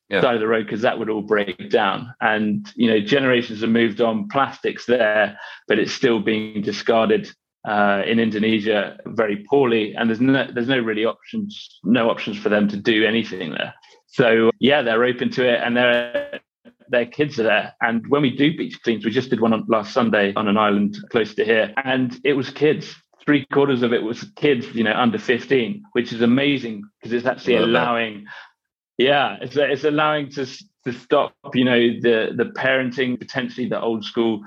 yeah. 0.09 0.21
side 0.21 0.35
of 0.35 0.41
the 0.41 0.47
road 0.47 0.65
because 0.65 0.81
that 0.81 0.97
would 0.97 1.09
all 1.09 1.21
break 1.21 1.69
down. 1.69 2.13
And 2.21 2.71
you 2.75 2.89
know, 2.89 2.99
generations 2.99 3.61
have 3.61 3.69
moved 3.69 4.01
on. 4.01 4.27
Plastics 4.29 4.85
there, 4.85 5.37
but 5.67 5.79
it's 5.79 5.93
still 5.93 6.19
being 6.19 6.61
discarded 6.61 7.31
uh, 7.67 8.03
in 8.05 8.19
Indonesia 8.19 8.97
very 9.05 9.45
poorly, 9.49 9.95
and 9.95 10.09
there's 10.09 10.21
no 10.21 10.47
there's 10.51 10.67
no 10.67 10.79
really 10.79 11.05
options, 11.05 11.79
no 11.83 12.09
options 12.09 12.37
for 12.37 12.49
them 12.49 12.67
to 12.69 12.77
do 12.77 13.05
anything 13.05 13.51
there. 13.51 13.73
So 14.11 14.51
yeah, 14.59 14.81
they're 14.81 15.03
open 15.03 15.29
to 15.31 15.47
it, 15.47 15.61
and 15.63 15.77
their 15.77 16.39
their 16.89 17.05
kids 17.05 17.39
are 17.39 17.43
there. 17.43 17.75
And 17.81 18.07
when 18.07 18.21
we 18.21 18.35
do 18.35 18.55
beach 18.55 18.81
cleans, 18.83 19.05
we 19.05 19.11
just 19.11 19.29
did 19.29 19.39
one 19.39 19.53
on 19.53 19.65
last 19.67 19.93
Sunday 19.93 20.33
on 20.35 20.47
an 20.47 20.57
island 20.57 20.97
close 21.11 21.33
to 21.35 21.45
here, 21.45 21.73
and 21.83 22.19
it 22.23 22.33
was 22.33 22.49
kids. 22.49 22.95
Three 23.25 23.45
quarters 23.53 23.83
of 23.83 23.93
it 23.93 24.01
was 24.01 24.23
kids, 24.35 24.73
you 24.73 24.83
know, 24.83 24.93
under 24.93 25.19
15, 25.19 25.83
which 25.91 26.11
is 26.11 26.21
amazing 26.21 26.83
because 26.99 27.13
it's 27.13 27.27
actually 27.27 27.57
allowing, 27.57 28.23
that. 28.23 29.03
yeah, 29.03 29.37
it's 29.41 29.55
it's 29.55 29.83
allowing 29.83 30.29
to 30.31 30.47
to 30.85 30.93
stop, 30.93 31.33
you 31.53 31.65
know, 31.65 31.77
the 31.77 32.31
the 32.35 32.51
parenting 32.55 33.19
potentially 33.19 33.67
the 33.67 33.79
old 33.79 34.03
school 34.03 34.41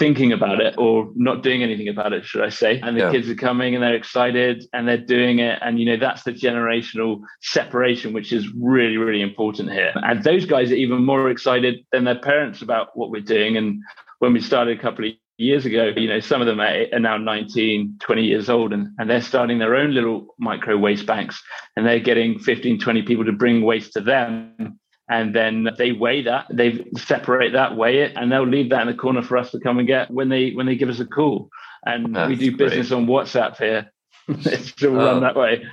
thinking 0.00 0.32
about 0.32 0.62
it 0.62 0.74
or 0.78 1.10
not 1.14 1.42
doing 1.42 1.62
anything 1.62 1.86
about 1.86 2.14
it, 2.14 2.24
should 2.24 2.42
I 2.42 2.48
say? 2.48 2.80
And 2.80 2.96
the 2.96 3.02
yeah. 3.02 3.12
kids 3.12 3.28
are 3.28 3.34
coming 3.34 3.74
and 3.74 3.84
they're 3.84 3.94
excited 3.94 4.64
and 4.72 4.88
they're 4.88 4.96
doing 4.96 5.40
it. 5.40 5.58
And, 5.60 5.78
you 5.78 5.84
know, 5.84 5.98
that's 5.98 6.22
the 6.22 6.32
generational 6.32 7.20
separation, 7.42 8.14
which 8.14 8.32
is 8.32 8.48
really, 8.54 8.96
really 8.96 9.20
important 9.20 9.70
here. 9.70 9.92
And 9.96 10.24
those 10.24 10.46
guys 10.46 10.72
are 10.72 10.76
even 10.76 11.04
more 11.04 11.30
excited 11.30 11.84
than 11.92 12.04
their 12.04 12.18
parents 12.18 12.62
about 12.62 12.96
what 12.96 13.10
we're 13.10 13.20
doing. 13.20 13.58
And 13.58 13.82
when 14.20 14.32
we 14.32 14.40
started 14.40 14.78
a 14.78 14.80
couple 14.80 15.06
of 15.06 15.12
years 15.36 15.66
ago, 15.66 15.92
you 15.94 16.08
know, 16.08 16.20
some 16.20 16.40
of 16.40 16.46
them 16.46 16.60
are 16.60 16.98
now 16.98 17.18
19, 17.18 17.96
20 18.00 18.22
years 18.22 18.48
old 18.48 18.72
and, 18.72 18.88
and 18.96 19.10
they're 19.10 19.20
starting 19.20 19.58
their 19.58 19.76
own 19.76 19.92
little 19.92 20.34
micro 20.38 20.78
waste 20.78 21.04
banks 21.04 21.42
and 21.76 21.84
they're 21.84 22.00
getting 22.00 22.38
15, 22.38 22.80
20 22.80 23.02
people 23.02 23.26
to 23.26 23.32
bring 23.32 23.60
waste 23.60 23.92
to 23.92 24.00
them 24.00 24.79
and 25.10 25.34
then 25.34 25.68
they 25.76 25.92
weigh 25.92 26.22
that 26.22 26.46
they 26.50 26.84
separate 26.96 27.52
that 27.52 27.76
weigh 27.76 27.98
it 27.98 28.12
and 28.16 28.30
they'll 28.30 28.46
leave 28.46 28.70
that 28.70 28.82
in 28.82 28.86
the 28.86 28.94
corner 28.94 29.22
for 29.22 29.36
us 29.36 29.50
to 29.50 29.60
come 29.60 29.78
and 29.78 29.88
get 29.88 30.10
when 30.10 30.28
they 30.28 30.52
when 30.52 30.66
they 30.66 30.76
give 30.76 30.88
us 30.88 31.00
a 31.00 31.04
call. 31.04 31.50
And 31.84 32.14
that's 32.14 32.28
we 32.28 32.36
do 32.36 32.56
business 32.56 32.88
great. 32.88 32.96
on 32.96 33.06
whatsapp 33.06 33.56
here. 33.56 33.92
It's 34.28 34.68
still 34.68 34.92
oh, 34.92 35.04
run 35.04 35.22
that 35.22 35.34
way. 35.34 35.64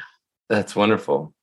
that's 0.49 0.75
wonderful. 0.75 1.33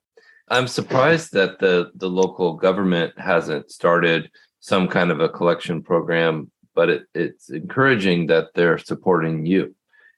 I'm 0.49 0.66
surprised 0.66 1.33
that 1.33 1.61
the 1.61 1.92
the 1.95 2.11
local 2.11 2.54
government 2.54 3.14
hasn't 3.16 3.71
started 3.71 4.30
some 4.59 4.88
kind 4.88 5.11
of 5.11 5.21
a 5.21 5.28
collection 5.28 5.83
program 5.83 6.50
but 6.75 6.88
it, 6.88 7.04
it's 7.14 7.50
encouraging 7.50 8.26
that 8.26 8.49
they're 8.54 8.78
supporting 8.78 9.47
you 9.47 9.75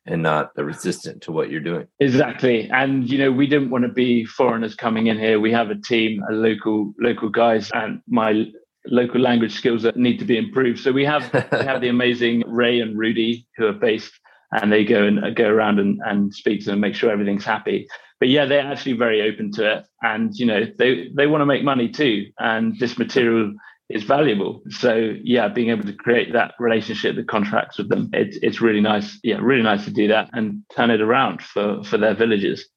and 0.06 0.22
not 0.22 0.50
resistant 0.56 1.22
to 1.22 1.32
what 1.32 1.50
you're 1.50 1.60
doing. 1.60 1.86
Exactly. 2.00 2.70
And 2.70 3.08
you 3.10 3.18
know, 3.18 3.32
we 3.32 3.46
didn't 3.46 3.70
want 3.70 3.84
to 3.84 3.92
be 3.92 4.24
foreigners 4.24 4.74
coming 4.74 5.08
in 5.08 5.18
here. 5.18 5.40
We 5.40 5.52
have 5.52 5.70
a 5.70 5.74
team, 5.74 6.22
a 6.28 6.32
local 6.32 6.94
local 7.00 7.28
guys 7.28 7.70
and 7.74 8.00
my 8.08 8.46
local 8.86 9.20
language 9.20 9.54
skills 9.54 9.82
that 9.82 9.96
need 9.96 10.18
to 10.18 10.24
be 10.24 10.38
improved. 10.38 10.80
So 10.80 10.92
we 10.92 11.04
have 11.04 11.32
we 11.32 11.64
have 11.64 11.80
the 11.80 11.88
amazing 11.96 12.44
Ray 12.46 12.80
and 12.80 12.96
Rudy 12.96 13.46
who 13.56 13.66
are 13.66 13.72
based 13.72 14.12
and 14.52 14.72
they 14.72 14.84
go 14.84 15.04
and 15.04 15.34
go 15.34 15.48
around 15.48 15.78
and, 15.78 16.00
and 16.04 16.32
speak 16.32 16.60
to 16.60 16.70
them, 16.70 16.80
make 16.80 16.94
sure 16.94 17.10
everything's 17.10 17.44
happy. 17.44 17.86
But 18.20 18.28
yeah, 18.28 18.46
they're 18.46 18.66
actually 18.66 18.94
very 18.94 19.22
open 19.22 19.52
to 19.52 19.78
it. 19.78 19.84
And 20.02 20.34
you 20.34 20.46
know, 20.46 20.64
they 20.78 21.08
they 21.14 21.26
want 21.26 21.42
to 21.42 21.46
make 21.46 21.64
money 21.64 21.88
too. 21.88 22.26
And 22.38 22.78
this 22.78 22.98
material 22.98 23.52
is 23.88 24.04
valuable. 24.04 24.62
So 24.70 25.14
yeah, 25.22 25.48
being 25.48 25.70
able 25.70 25.84
to 25.84 25.92
create 25.92 26.32
that 26.32 26.54
relationship, 26.58 27.16
the 27.16 27.24
contracts 27.24 27.78
with 27.78 27.88
them, 27.88 28.10
it's 28.12 28.36
it's 28.42 28.60
really 28.60 28.80
nice. 28.80 29.18
Yeah, 29.22 29.38
really 29.40 29.62
nice 29.62 29.84
to 29.84 29.90
do 29.90 30.08
that 30.08 30.30
and 30.32 30.62
turn 30.74 30.90
it 30.90 31.00
around 31.00 31.42
for 31.42 31.82
for 31.84 31.98
their 31.98 32.14
villages. 32.14 32.68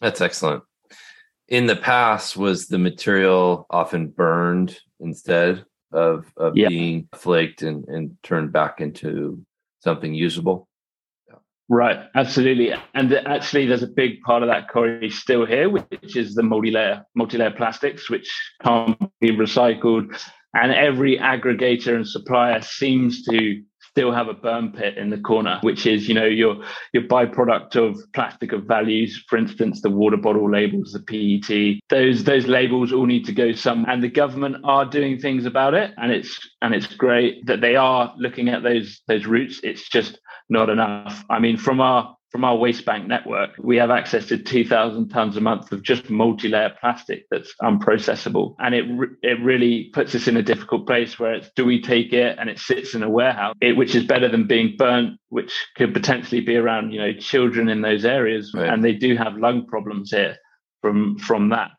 That's 0.00 0.20
excellent. 0.20 0.62
In 1.48 1.66
the 1.66 1.76
past, 1.76 2.36
was 2.36 2.66
the 2.66 2.78
material 2.78 3.66
often 3.70 4.08
burned 4.08 4.78
instead 5.00 5.64
of, 5.92 6.26
of 6.36 6.56
yeah. 6.56 6.68
being 6.68 7.08
flaked 7.14 7.62
and, 7.62 7.84
and 7.88 8.16
turned 8.22 8.52
back 8.52 8.80
into 8.80 9.42
something 9.80 10.12
usable? 10.12 10.68
Right, 11.70 11.98
absolutely. 12.14 12.72
And 12.94 13.12
actually, 13.12 13.66
there's 13.66 13.82
a 13.82 13.88
big 13.88 14.22
part 14.22 14.42
of 14.42 14.48
that 14.48 14.68
Cory 14.70 15.10
still 15.10 15.44
here, 15.44 15.68
which 15.68 16.16
is 16.16 16.34
the 16.34 16.42
multi-layer, 16.42 17.04
multi-layer 17.14 17.50
plastics, 17.50 18.08
which 18.08 18.30
can't 18.62 18.98
be 19.20 19.32
recycled 19.32 20.18
and 20.54 20.72
every 20.72 21.18
aggregator 21.18 21.94
and 21.94 22.06
supplier 22.06 22.60
seems 22.62 23.24
to 23.24 23.62
still 23.98 24.12
have 24.12 24.28
a 24.28 24.34
burn 24.34 24.70
pit 24.70 24.96
in 24.96 25.10
the 25.10 25.18
corner, 25.18 25.58
which 25.62 25.86
is, 25.86 26.08
you 26.08 26.14
know, 26.14 26.24
your 26.24 26.62
your 26.92 27.02
byproduct 27.04 27.74
of 27.76 27.98
plastic 28.14 28.52
of 28.52 28.64
values. 28.64 29.24
For 29.28 29.36
instance, 29.36 29.82
the 29.82 29.90
water 29.90 30.16
bottle 30.16 30.50
labels, 30.50 30.92
the 30.92 31.00
PET. 31.00 31.80
Those 31.88 32.24
those 32.24 32.46
labels 32.46 32.92
all 32.92 33.06
need 33.06 33.24
to 33.26 33.32
go 33.32 33.52
some, 33.52 33.84
and 33.88 34.02
the 34.02 34.08
government 34.08 34.56
are 34.64 34.84
doing 34.84 35.18
things 35.18 35.46
about 35.46 35.74
it, 35.74 35.92
and 35.96 36.12
it's 36.12 36.38
and 36.62 36.74
it's 36.74 36.86
great 36.86 37.44
that 37.46 37.60
they 37.60 37.76
are 37.76 38.14
looking 38.18 38.48
at 38.48 38.62
those 38.62 39.00
those 39.08 39.26
routes. 39.26 39.60
It's 39.62 39.88
just 39.88 40.20
not 40.48 40.70
enough. 40.70 41.24
I 41.28 41.38
mean, 41.40 41.56
from 41.56 41.80
our 41.80 42.16
from 42.30 42.44
our 42.44 42.56
waste 42.56 42.84
bank 42.84 43.06
network, 43.06 43.50
we 43.58 43.76
have 43.76 43.90
access 43.90 44.26
to 44.26 44.36
2,000 44.36 45.08
tons 45.08 45.36
a 45.36 45.40
month 45.40 45.72
of 45.72 45.82
just 45.82 46.10
multi-layer 46.10 46.74
plastic 46.80 47.24
that's 47.30 47.54
unprocessable. 47.62 48.54
And 48.58 48.74
it, 48.74 48.84
re- 48.90 49.08
it 49.22 49.40
really 49.42 49.90
puts 49.94 50.14
us 50.14 50.28
in 50.28 50.36
a 50.36 50.42
difficult 50.42 50.86
place 50.86 51.18
where 51.18 51.34
it's, 51.34 51.50
do 51.56 51.64
we 51.64 51.80
take 51.80 52.12
it 52.12 52.36
and 52.38 52.50
it 52.50 52.58
sits 52.58 52.94
in 52.94 53.02
a 53.02 53.08
warehouse, 53.08 53.54
it, 53.60 53.76
which 53.76 53.94
is 53.94 54.04
better 54.04 54.28
than 54.28 54.46
being 54.46 54.74
burnt, 54.76 55.18
which 55.30 55.52
could 55.76 55.94
potentially 55.94 56.42
be 56.42 56.56
around, 56.56 56.92
you 56.92 57.00
know, 57.00 57.14
children 57.14 57.68
in 57.68 57.80
those 57.80 58.04
areas. 58.04 58.52
Right. 58.54 58.68
And 58.68 58.84
they 58.84 58.92
do 58.92 59.16
have 59.16 59.38
lung 59.38 59.66
problems 59.66 60.10
here 60.10 60.36
from, 60.82 61.18
from 61.18 61.48
that. 61.50 61.70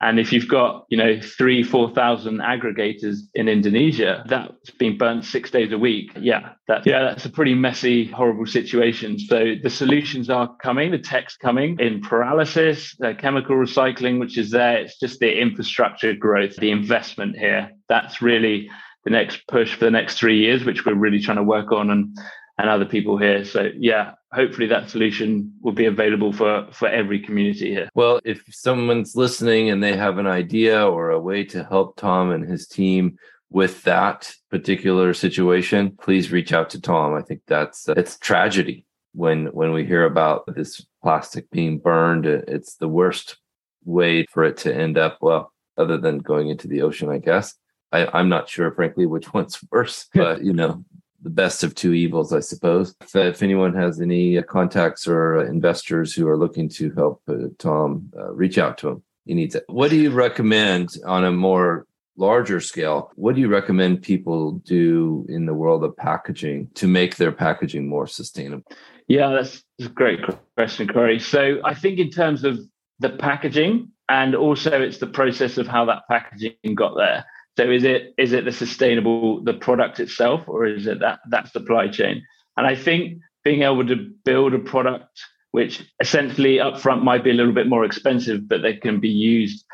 And 0.00 0.20
if 0.20 0.30
you've 0.30 0.48
got, 0.48 0.84
you 0.90 0.98
know, 0.98 1.18
three, 1.20 1.62
4,000 1.62 2.38
aggregators 2.38 3.20
in 3.34 3.48
Indonesia, 3.48 4.24
that's 4.28 4.70
being 4.72 4.98
burnt 4.98 5.24
six 5.24 5.50
days 5.50 5.72
a 5.72 5.78
week. 5.78 6.12
Yeah, 6.20 6.50
that's, 6.68 6.86
yeah, 6.86 7.02
that's 7.02 7.24
a 7.24 7.30
pretty 7.30 7.54
messy, 7.54 8.04
horrible 8.06 8.44
situation. 8.44 9.18
So 9.18 9.54
the 9.62 9.70
solutions 9.70 10.28
are 10.28 10.54
coming, 10.56 10.90
the 10.90 10.98
tech's 10.98 11.36
coming 11.36 11.78
in 11.80 12.02
pyrolysis, 12.02 12.94
uh, 13.02 13.14
chemical 13.18 13.56
recycling, 13.56 14.20
which 14.20 14.36
is 14.36 14.50
there. 14.50 14.76
It's 14.76 14.98
just 14.98 15.18
the 15.20 15.40
infrastructure 15.40 16.12
growth, 16.12 16.56
the 16.56 16.72
investment 16.72 17.38
here. 17.38 17.70
That's 17.88 18.20
really 18.20 18.68
the 19.04 19.10
next 19.10 19.46
push 19.48 19.74
for 19.74 19.86
the 19.86 19.90
next 19.90 20.18
three 20.18 20.40
years, 20.40 20.64
which 20.64 20.84
we're 20.84 20.94
really 20.94 21.20
trying 21.20 21.38
to 21.38 21.42
work 21.42 21.72
on. 21.72 21.90
And 21.90 22.18
and 22.58 22.70
other 22.70 22.84
people 22.84 23.18
here. 23.18 23.44
So 23.44 23.70
yeah, 23.76 24.12
hopefully 24.32 24.66
that 24.68 24.90
solution 24.90 25.52
will 25.60 25.72
be 25.72 25.86
available 25.86 26.32
for 26.32 26.66
for 26.72 26.88
every 26.88 27.20
community 27.20 27.70
here. 27.70 27.88
Well, 27.94 28.20
if 28.24 28.42
someone's 28.50 29.16
listening 29.16 29.70
and 29.70 29.82
they 29.82 29.96
have 29.96 30.18
an 30.18 30.26
idea 30.26 30.86
or 30.86 31.10
a 31.10 31.20
way 31.20 31.44
to 31.44 31.64
help 31.64 31.96
Tom 31.96 32.30
and 32.30 32.48
his 32.48 32.66
team 32.66 33.18
with 33.50 33.82
that 33.84 34.32
particular 34.50 35.14
situation, 35.14 35.96
please 36.00 36.32
reach 36.32 36.52
out 36.52 36.70
to 36.70 36.80
Tom. 36.80 37.14
I 37.14 37.22
think 37.22 37.42
that's 37.46 37.88
uh, 37.88 37.94
it's 37.96 38.18
tragedy 38.18 38.84
when 39.12 39.46
when 39.46 39.72
we 39.72 39.84
hear 39.84 40.04
about 40.04 40.44
this 40.54 40.84
plastic 41.02 41.50
being 41.50 41.78
burned. 41.78 42.26
It's 42.26 42.76
the 42.76 42.88
worst 42.88 43.36
way 43.84 44.26
for 44.30 44.44
it 44.44 44.56
to 44.58 44.74
end 44.74 44.98
up. 44.98 45.18
Well, 45.20 45.52
other 45.76 45.98
than 45.98 46.18
going 46.18 46.48
into 46.48 46.68
the 46.68 46.82
ocean, 46.82 47.10
I 47.10 47.18
guess. 47.18 47.54
I, 47.92 48.06
I'm 48.12 48.28
not 48.28 48.48
sure, 48.48 48.72
frankly, 48.72 49.06
which 49.06 49.32
one's 49.32 49.58
worse, 49.70 50.08
but 50.14 50.42
you 50.42 50.52
know, 50.52 50.84
the 51.26 51.30
best 51.30 51.64
of 51.64 51.74
two 51.74 51.92
evils, 51.92 52.32
I 52.32 52.38
suppose. 52.38 52.94
If 53.12 53.42
anyone 53.42 53.74
has 53.74 54.00
any 54.00 54.40
contacts 54.42 55.08
or 55.08 55.44
investors 55.44 56.14
who 56.14 56.28
are 56.28 56.38
looking 56.38 56.68
to 56.78 56.92
help 56.92 57.20
uh, 57.28 57.48
Tom, 57.58 58.12
uh, 58.16 58.32
reach 58.32 58.58
out 58.58 58.78
to 58.78 58.90
him. 58.90 59.02
He 59.24 59.34
needs 59.34 59.56
it. 59.56 59.64
What 59.66 59.90
do 59.90 59.96
you 59.96 60.12
recommend 60.12 60.90
on 61.04 61.24
a 61.24 61.32
more 61.32 61.84
larger 62.16 62.60
scale? 62.60 63.10
What 63.16 63.34
do 63.34 63.40
you 63.40 63.48
recommend 63.48 64.02
people 64.02 64.52
do 64.64 65.26
in 65.28 65.46
the 65.46 65.54
world 65.54 65.82
of 65.82 65.96
packaging 65.96 66.70
to 66.74 66.86
make 66.86 67.16
their 67.16 67.32
packaging 67.32 67.88
more 67.88 68.06
sustainable? 68.06 68.70
Yeah, 69.08 69.30
that's 69.30 69.64
a 69.80 69.88
great 69.88 70.20
question, 70.56 70.86
Cory. 70.86 71.18
So 71.18 71.60
I 71.64 71.74
think 71.74 71.98
in 71.98 72.10
terms 72.10 72.44
of 72.44 72.60
the 73.00 73.10
packaging, 73.10 73.90
and 74.08 74.36
also 74.36 74.80
it's 74.80 74.98
the 74.98 75.08
process 75.08 75.58
of 75.58 75.66
how 75.66 75.86
that 75.86 76.04
packaging 76.08 76.76
got 76.76 76.94
there. 76.96 77.24
So 77.56 77.70
is 77.70 77.84
it 77.84 78.14
is 78.18 78.32
it 78.32 78.44
the 78.44 78.52
sustainable 78.52 79.42
the 79.42 79.54
product 79.54 80.00
itself, 80.00 80.42
or 80.46 80.66
is 80.66 80.86
it 80.86 81.00
that 81.00 81.20
that 81.30 81.52
supply 81.52 81.88
chain? 81.88 82.22
And 82.56 82.66
I 82.66 82.74
think 82.74 83.20
being 83.44 83.62
able 83.62 83.86
to 83.86 84.10
build 84.24 84.54
a 84.54 84.58
product 84.58 85.20
which 85.52 85.82
essentially 86.00 86.56
upfront 86.56 87.02
might 87.02 87.24
be 87.24 87.30
a 87.30 87.34
little 87.34 87.54
bit 87.54 87.66
more 87.66 87.84
expensive, 87.84 88.46
but 88.46 88.60
they 88.60 88.74
can 88.74 89.00
be 89.00 89.08
used 89.08 89.64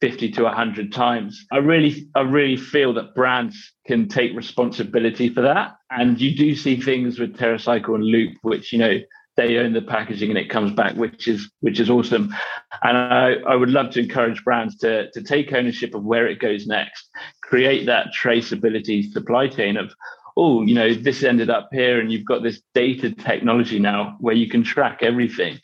50 0.00 0.32
to 0.32 0.42
100 0.44 0.92
times. 0.92 1.44
I 1.52 1.58
really, 1.58 2.08
I 2.14 2.20
really 2.20 2.56
feel 2.56 2.92
that 2.94 3.14
brands 3.14 3.72
can 3.86 4.08
take 4.08 4.36
responsibility 4.36 5.28
for 5.28 5.42
that. 5.42 5.76
And 5.90 6.20
you 6.20 6.36
do 6.36 6.54
see 6.54 6.80
things 6.80 7.18
with 7.18 7.36
TerraCycle 7.36 7.94
and 7.94 8.04
Loop, 8.04 8.32
which, 8.42 8.72
you 8.72 8.78
know, 8.78 8.98
they 9.38 9.56
own 9.56 9.72
the 9.72 9.80
packaging 9.80 10.30
and 10.30 10.38
it 10.38 10.50
comes 10.50 10.72
back, 10.72 10.94
which 10.96 11.28
is 11.28 11.48
which 11.60 11.78
is 11.78 11.88
awesome. 11.88 12.34
And 12.82 12.98
I, 12.98 13.34
I 13.46 13.54
would 13.54 13.70
love 13.70 13.90
to 13.92 14.00
encourage 14.00 14.42
brands 14.42 14.76
to, 14.78 15.10
to 15.12 15.22
take 15.22 15.52
ownership 15.52 15.94
of 15.94 16.04
where 16.04 16.26
it 16.26 16.40
goes 16.40 16.66
next, 16.66 17.08
create 17.42 17.86
that 17.86 18.08
traceability 18.08 19.12
supply 19.12 19.46
chain 19.46 19.76
of, 19.76 19.94
oh, 20.36 20.62
you 20.62 20.74
know, 20.74 20.92
this 20.92 21.22
ended 21.22 21.50
up 21.50 21.68
here, 21.72 22.00
and 22.00 22.10
you've 22.10 22.26
got 22.26 22.42
this 22.42 22.60
data 22.74 23.12
technology 23.12 23.78
now 23.78 24.16
where 24.18 24.34
you 24.34 24.48
can 24.48 24.64
track 24.64 24.98
everything, 25.02 25.60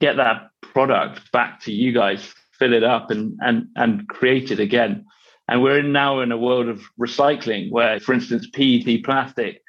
get 0.00 0.16
that 0.16 0.48
product 0.62 1.30
back 1.30 1.60
to 1.64 1.72
you 1.72 1.92
guys, 1.92 2.34
fill 2.58 2.72
it 2.72 2.84
up 2.84 3.10
and 3.10 3.38
and 3.40 3.66
and 3.76 4.08
create 4.08 4.50
it 4.50 4.60
again. 4.60 5.04
And 5.46 5.62
we're 5.62 5.80
in 5.80 5.92
now 5.92 6.20
in 6.20 6.32
a 6.32 6.38
world 6.38 6.68
of 6.68 6.80
recycling 6.98 7.70
where, 7.70 8.00
for 8.00 8.14
instance, 8.14 8.48
PET 8.54 9.04
plastic 9.04 9.60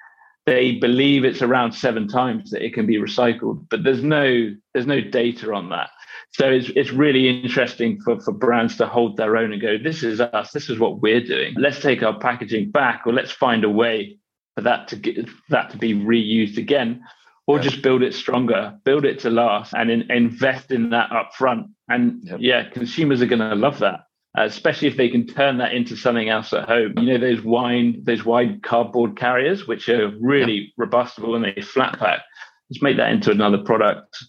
they 0.45 0.74
believe 0.74 1.24
it's 1.24 1.41
around 1.41 1.74
seven 1.74 2.07
times 2.07 2.51
that 2.51 2.65
it 2.65 2.74
can 2.74 2.88
be 2.88 2.98
recycled, 2.98 3.67
but 3.69 3.83
there's 3.83 4.03
no 4.03 4.53
there's 4.74 4.88
no 4.88 5.01
data 5.01 5.53
on 5.53 5.69
that. 5.69 5.89
So 6.33 6.50
it's 6.50 6.69
it's 6.75 6.91
really 6.91 7.29
interesting 7.29 8.00
for, 8.01 8.19
for 8.21 8.31
brands 8.31 8.77
to 8.77 8.88
hold 8.88 9.17
their 9.17 9.38
own 9.38 9.51
and 9.51 9.62
go, 9.62 9.77
this 9.77 10.03
is 10.03 10.19
us, 10.19 10.51
this 10.51 10.69
is 10.69 10.79
what 10.79 11.01
we're 11.01 11.24
doing. 11.24 11.53
Let's 11.57 11.79
take 11.79 12.01
our 12.01 12.17
packaging 12.17 12.71
back, 12.71 13.03
or 13.05 13.13
let's 13.13 13.31
find 13.31 13.63
a 13.63 13.69
way 13.69 14.17
for 14.55 14.62
that 14.62 14.88
to 14.89 14.95
get 14.95 15.29
that 15.50 15.69
to 15.71 15.77
be 15.77 15.93
reused 15.93 16.57
again, 16.57 17.03
or 17.45 17.57
yeah. 17.57 17.63
just 17.63 17.81
build 17.83 18.01
it 18.01 18.13
stronger, 18.13 18.77
build 18.83 19.05
it 19.05 19.19
to 19.19 19.29
last, 19.29 19.74
and 19.74 19.91
in, 19.91 20.10
invest 20.10 20.71
in 20.71 20.89
that 20.89 21.12
upfront. 21.12 21.69
And 21.88 22.24
yep. 22.24 22.38
yeah, 22.39 22.69
consumers 22.69 23.21
are 23.21 23.27
going 23.27 23.39
to 23.39 23.55
love 23.55 23.79
that 23.79 24.01
Uh, 24.38 24.43
especially 24.43 24.88
if 24.88 24.95
they 24.95 25.09
can 25.09 25.27
turn 25.27 25.57
that 25.57 25.73
into 25.73 25.95
something 25.97 26.29
else 26.29 26.53
at 26.53 26.67
home. 26.67 26.93
You 26.97 27.05
know, 27.05 27.17
those 27.17 27.43
wine, 27.43 28.00
those 28.03 28.23
wide 28.23 28.63
cardboard 28.63 29.17
carriers, 29.17 29.67
which 29.67 29.89
are 29.89 30.09
really 30.21 30.53
yeah. 30.53 30.67
robustible 30.77 31.35
and 31.35 31.43
they 31.43 31.61
flat 31.61 32.00
pack. 32.00 32.21
Let's 32.69 32.81
make 32.81 32.95
that 32.95 33.11
into 33.11 33.31
another 33.31 33.57
product 33.57 34.23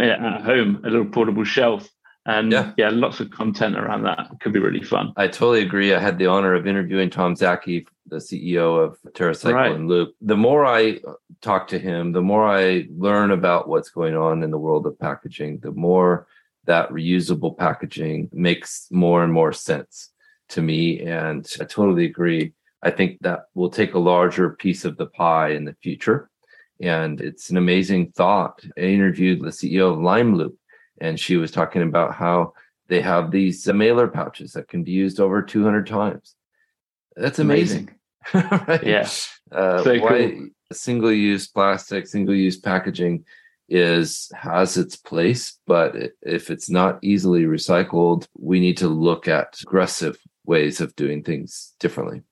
at 0.00 0.42
home, 0.42 0.82
a 0.84 0.90
little 0.90 1.06
portable 1.06 1.44
shelf. 1.44 1.88
And 2.26 2.50
yeah. 2.50 2.72
yeah, 2.76 2.88
lots 2.90 3.20
of 3.20 3.30
content 3.30 3.76
around 3.76 4.02
that. 4.04 4.28
It 4.32 4.40
could 4.40 4.52
be 4.52 4.58
really 4.58 4.82
fun. 4.82 5.12
I 5.16 5.28
totally 5.28 5.60
agree. 5.60 5.94
I 5.94 6.00
had 6.00 6.18
the 6.18 6.26
honor 6.26 6.54
of 6.54 6.66
interviewing 6.66 7.10
Tom 7.10 7.36
Szaky, 7.36 7.86
the 8.06 8.16
CEO 8.16 8.82
of 8.82 8.98
TerraCycle 9.12 9.54
right. 9.54 9.72
and 9.72 9.88
Loop. 9.88 10.14
The 10.22 10.36
more 10.36 10.64
I 10.64 11.00
talk 11.42 11.68
to 11.68 11.78
him, 11.78 12.12
the 12.12 12.22
more 12.22 12.44
I 12.44 12.88
learn 12.96 13.30
about 13.30 13.68
what's 13.68 13.90
going 13.90 14.16
on 14.16 14.42
in 14.42 14.50
the 14.50 14.58
world 14.58 14.86
of 14.86 14.98
packaging, 14.98 15.58
the 15.58 15.72
more 15.72 16.26
that 16.66 16.90
reusable 16.90 17.56
packaging 17.56 18.30
makes 18.32 18.88
more 18.90 19.22
and 19.22 19.32
more 19.32 19.52
sense 19.52 20.10
to 20.50 20.62
me. 20.62 21.00
And 21.00 21.46
I 21.60 21.64
totally 21.64 22.04
agree. 22.04 22.52
I 22.82 22.90
think 22.90 23.18
that 23.20 23.46
will 23.54 23.70
take 23.70 23.94
a 23.94 23.98
larger 23.98 24.50
piece 24.50 24.84
of 24.84 24.96
the 24.96 25.06
pie 25.06 25.50
in 25.50 25.64
the 25.64 25.76
future. 25.82 26.30
And 26.80 27.20
it's 27.20 27.50
an 27.50 27.56
amazing 27.56 28.12
thought. 28.12 28.64
I 28.76 28.82
interviewed 28.82 29.40
the 29.40 29.48
CEO 29.48 29.92
of 29.92 29.98
LimeLoop, 29.98 30.54
and 31.00 31.18
she 31.18 31.36
was 31.36 31.50
talking 31.50 31.82
about 31.82 32.14
how 32.14 32.52
they 32.88 33.00
have 33.00 33.30
these 33.30 33.66
mailer 33.66 34.08
pouches 34.08 34.52
that 34.52 34.68
can 34.68 34.84
be 34.84 34.90
used 34.90 35.20
over 35.20 35.40
200 35.40 35.86
times. 35.86 36.34
That's 37.16 37.38
amazing. 37.38 37.90
amazing. 38.32 38.58
right? 38.68 38.84
Yeah. 38.84 39.08
Uh, 39.52 39.82
so 39.82 39.98
why 40.00 40.30
cool. 40.30 40.48
single 40.72 41.12
use 41.12 41.46
plastic, 41.46 42.06
single 42.06 42.34
use 42.34 42.58
packaging 42.58 43.24
is 43.68 44.30
has 44.34 44.76
its 44.76 44.96
place, 44.96 45.58
but 45.66 45.94
if 46.22 46.50
it's 46.50 46.68
not 46.70 46.98
easily 47.02 47.44
recycled, 47.44 48.26
we 48.38 48.60
need 48.60 48.76
to 48.78 48.88
look 48.88 49.28
at 49.28 49.60
aggressive 49.62 50.16
ways 50.44 50.80
of 50.80 50.94
doing 50.96 51.22
things 51.22 51.72
differently. 51.80 52.22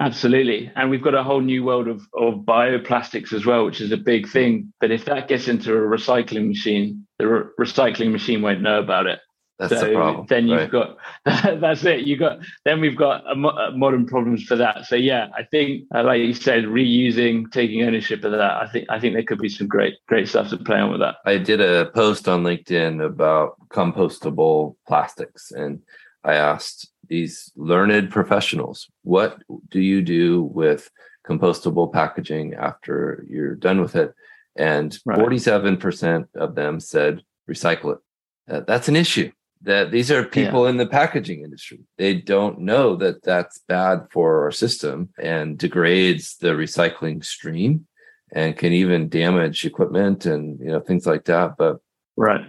Absolutely. 0.00 0.70
And 0.74 0.90
we've 0.90 1.02
got 1.02 1.14
a 1.14 1.22
whole 1.22 1.40
new 1.40 1.62
world 1.64 1.86
of, 1.86 2.00
of 2.14 2.40
bioplastics 2.40 3.32
as 3.32 3.46
well, 3.46 3.64
which 3.64 3.80
is 3.80 3.92
a 3.92 3.96
big 3.96 4.28
thing. 4.28 4.72
But 4.80 4.90
if 4.90 5.04
that 5.04 5.28
gets 5.28 5.46
into 5.46 5.72
a 5.72 5.80
recycling 5.80 6.48
machine, 6.48 7.06
the 7.18 7.28
re- 7.28 7.44
recycling 7.60 8.10
machine 8.10 8.42
won't 8.42 8.62
know 8.62 8.80
about 8.80 9.06
it. 9.06 9.20
That's 9.68 9.80
so 9.80 9.88
the 9.88 9.94
problem. 9.94 10.26
Then 10.28 10.48
you've 10.48 10.58
right. 10.58 10.70
got 10.70 10.96
that's 11.60 11.84
it. 11.84 12.00
You 12.00 12.16
got 12.16 12.40
then 12.64 12.80
we've 12.80 12.96
got 12.96 13.24
a, 13.26 13.38
a 13.38 13.70
modern 13.70 14.06
problems 14.06 14.42
for 14.42 14.56
that. 14.56 14.86
So 14.86 14.96
yeah, 14.96 15.28
I 15.36 15.44
think 15.44 15.84
uh, 15.94 16.02
like 16.02 16.20
you 16.20 16.34
said, 16.34 16.64
reusing, 16.64 17.50
taking 17.52 17.82
ownership 17.82 18.24
of 18.24 18.32
that. 18.32 18.40
I 18.40 18.66
think 18.66 18.86
I 18.90 18.98
think 18.98 19.14
there 19.14 19.22
could 19.22 19.38
be 19.38 19.48
some 19.48 19.68
great 19.68 19.94
great 20.08 20.28
stuff 20.28 20.50
to 20.50 20.56
play 20.56 20.78
on 20.78 20.90
with 20.90 21.00
that. 21.00 21.16
I 21.24 21.38
did 21.38 21.60
a 21.60 21.86
post 21.86 22.28
on 22.28 22.42
LinkedIn 22.42 23.04
about 23.04 23.56
compostable 23.68 24.74
plastics, 24.86 25.52
and 25.52 25.80
I 26.24 26.34
asked 26.34 26.90
these 27.06 27.52
learned 27.54 28.10
professionals, 28.10 28.88
what 29.02 29.42
do 29.68 29.80
you 29.80 30.02
do 30.02 30.42
with 30.42 30.90
compostable 31.24 31.92
packaging 31.92 32.54
after 32.54 33.24
you're 33.28 33.54
done 33.54 33.80
with 33.80 33.94
it? 33.94 34.12
And 34.56 34.96
right. 35.06 35.18
47% 35.18 36.26
of 36.34 36.54
them 36.54 36.80
said 36.80 37.22
recycle 37.48 37.94
it. 37.94 37.98
Uh, 38.52 38.60
that's 38.66 38.88
an 38.88 38.96
issue 38.96 39.30
that 39.62 39.90
these 39.90 40.10
are 40.10 40.24
people 40.24 40.64
yeah. 40.64 40.70
in 40.70 40.76
the 40.76 40.86
packaging 40.86 41.42
industry. 41.42 41.80
They 41.96 42.14
don't 42.14 42.60
know 42.60 42.96
that 42.96 43.22
that's 43.22 43.60
bad 43.68 44.06
for 44.10 44.42
our 44.42 44.50
system 44.50 45.10
and 45.18 45.58
degrades 45.58 46.36
the 46.38 46.48
recycling 46.48 47.24
stream 47.24 47.86
and 48.32 48.56
can 48.56 48.72
even 48.72 49.08
damage 49.08 49.64
equipment 49.64 50.26
and 50.26 50.58
you 50.58 50.66
know 50.66 50.80
things 50.80 51.06
like 51.06 51.24
that. 51.26 51.56
But 51.56 51.78
right, 52.16 52.46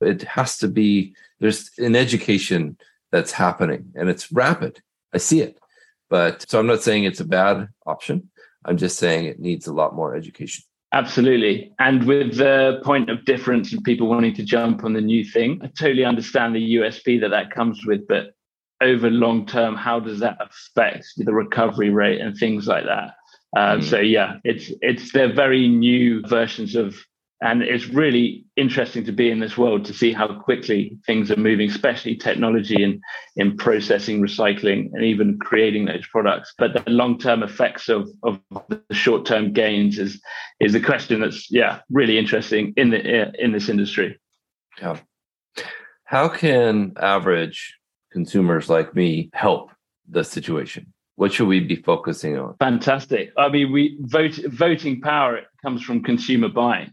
it 0.00 0.22
has 0.22 0.58
to 0.58 0.68
be 0.68 1.14
there's 1.40 1.70
an 1.78 1.96
education 1.96 2.76
that's 3.10 3.32
happening 3.32 3.92
and 3.94 4.08
it's 4.08 4.30
rapid. 4.30 4.80
I 5.12 5.18
see 5.18 5.40
it. 5.40 5.58
But 6.10 6.48
so 6.48 6.60
I'm 6.60 6.66
not 6.66 6.82
saying 6.82 7.04
it's 7.04 7.20
a 7.20 7.24
bad 7.24 7.68
option. 7.86 8.30
I'm 8.64 8.76
just 8.76 8.98
saying 8.98 9.24
it 9.24 9.40
needs 9.40 9.66
a 9.66 9.72
lot 9.72 9.94
more 9.94 10.14
education. 10.14 10.64
Absolutely. 10.94 11.72
And 11.80 12.06
with 12.06 12.36
the 12.36 12.80
point 12.84 13.10
of 13.10 13.24
difference 13.24 13.72
and 13.72 13.82
people 13.82 14.06
wanting 14.06 14.32
to 14.36 14.44
jump 14.44 14.84
on 14.84 14.92
the 14.92 15.00
new 15.00 15.24
thing, 15.24 15.60
I 15.60 15.66
totally 15.66 16.04
understand 16.04 16.54
the 16.54 16.76
USP 16.76 17.20
that 17.20 17.30
that 17.30 17.50
comes 17.50 17.84
with. 17.84 18.06
But 18.06 18.36
over 18.80 19.10
long 19.10 19.44
term, 19.44 19.74
how 19.74 19.98
does 19.98 20.20
that 20.20 20.38
affect 20.40 21.06
the 21.16 21.34
recovery 21.34 21.90
rate 21.90 22.20
and 22.20 22.36
things 22.36 22.68
like 22.68 22.84
that? 22.84 23.14
Um, 23.56 23.80
mm. 23.80 23.84
So 23.90 23.98
yeah, 23.98 24.36
it's 24.44 24.70
it's 24.82 25.10
they're 25.12 25.32
very 25.32 25.66
new 25.66 26.22
versions 26.28 26.76
of 26.76 26.96
and 27.42 27.62
it's 27.62 27.88
really 27.88 28.44
interesting 28.56 29.04
to 29.04 29.12
be 29.12 29.30
in 29.30 29.40
this 29.40 29.58
world 29.58 29.84
to 29.84 29.92
see 29.92 30.12
how 30.12 30.40
quickly 30.40 30.96
things 31.04 31.30
are 31.30 31.36
moving, 31.36 31.68
especially 31.68 32.16
technology 32.16 32.82
and 32.82 33.00
in 33.36 33.56
processing, 33.56 34.20
recycling, 34.20 34.90
and 34.92 35.04
even 35.04 35.38
creating 35.38 35.84
those 35.84 36.06
products. 36.06 36.54
But 36.56 36.72
the 36.72 36.90
long-term 36.90 37.42
effects 37.42 37.88
of, 37.88 38.08
of 38.22 38.40
the 38.68 38.82
short-term 38.92 39.52
gains 39.52 39.98
is 39.98 40.20
is 40.60 40.74
a 40.74 40.80
question 40.80 41.20
that's 41.20 41.50
yeah 41.50 41.80
really 41.90 42.18
interesting 42.18 42.72
in 42.76 42.90
the 42.90 43.32
in 43.42 43.52
this 43.52 43.68
industry. 43.68 44.18
Yeah. 44.80 44.98
How 46.04 46.28
can 46.28 46.92
average 47.00 47.76
consumers 48.12 48.68
like 48.68 48.94
me 48.94 49.30
help 49.32 49.70
the 50.08 50.22
situation? 50.22 50.92
What 51.16 51.32
should 51.32 51.48
we 51.48 51.60
be 51.60 51.76
focusing 51.76 52.38
on? 52.38 52.56
Fantastic. 52.58 53.32
I 53.36 53.48
mean, 53.48 53.72
we 53.72 53.98
vote 54.00 54.38
voting 54.46 55.00
power 55.00 55.40
comes 55.62 55.82
from 55.82 56.02
consumer 56.02 56.48
buying. 56.48 56.92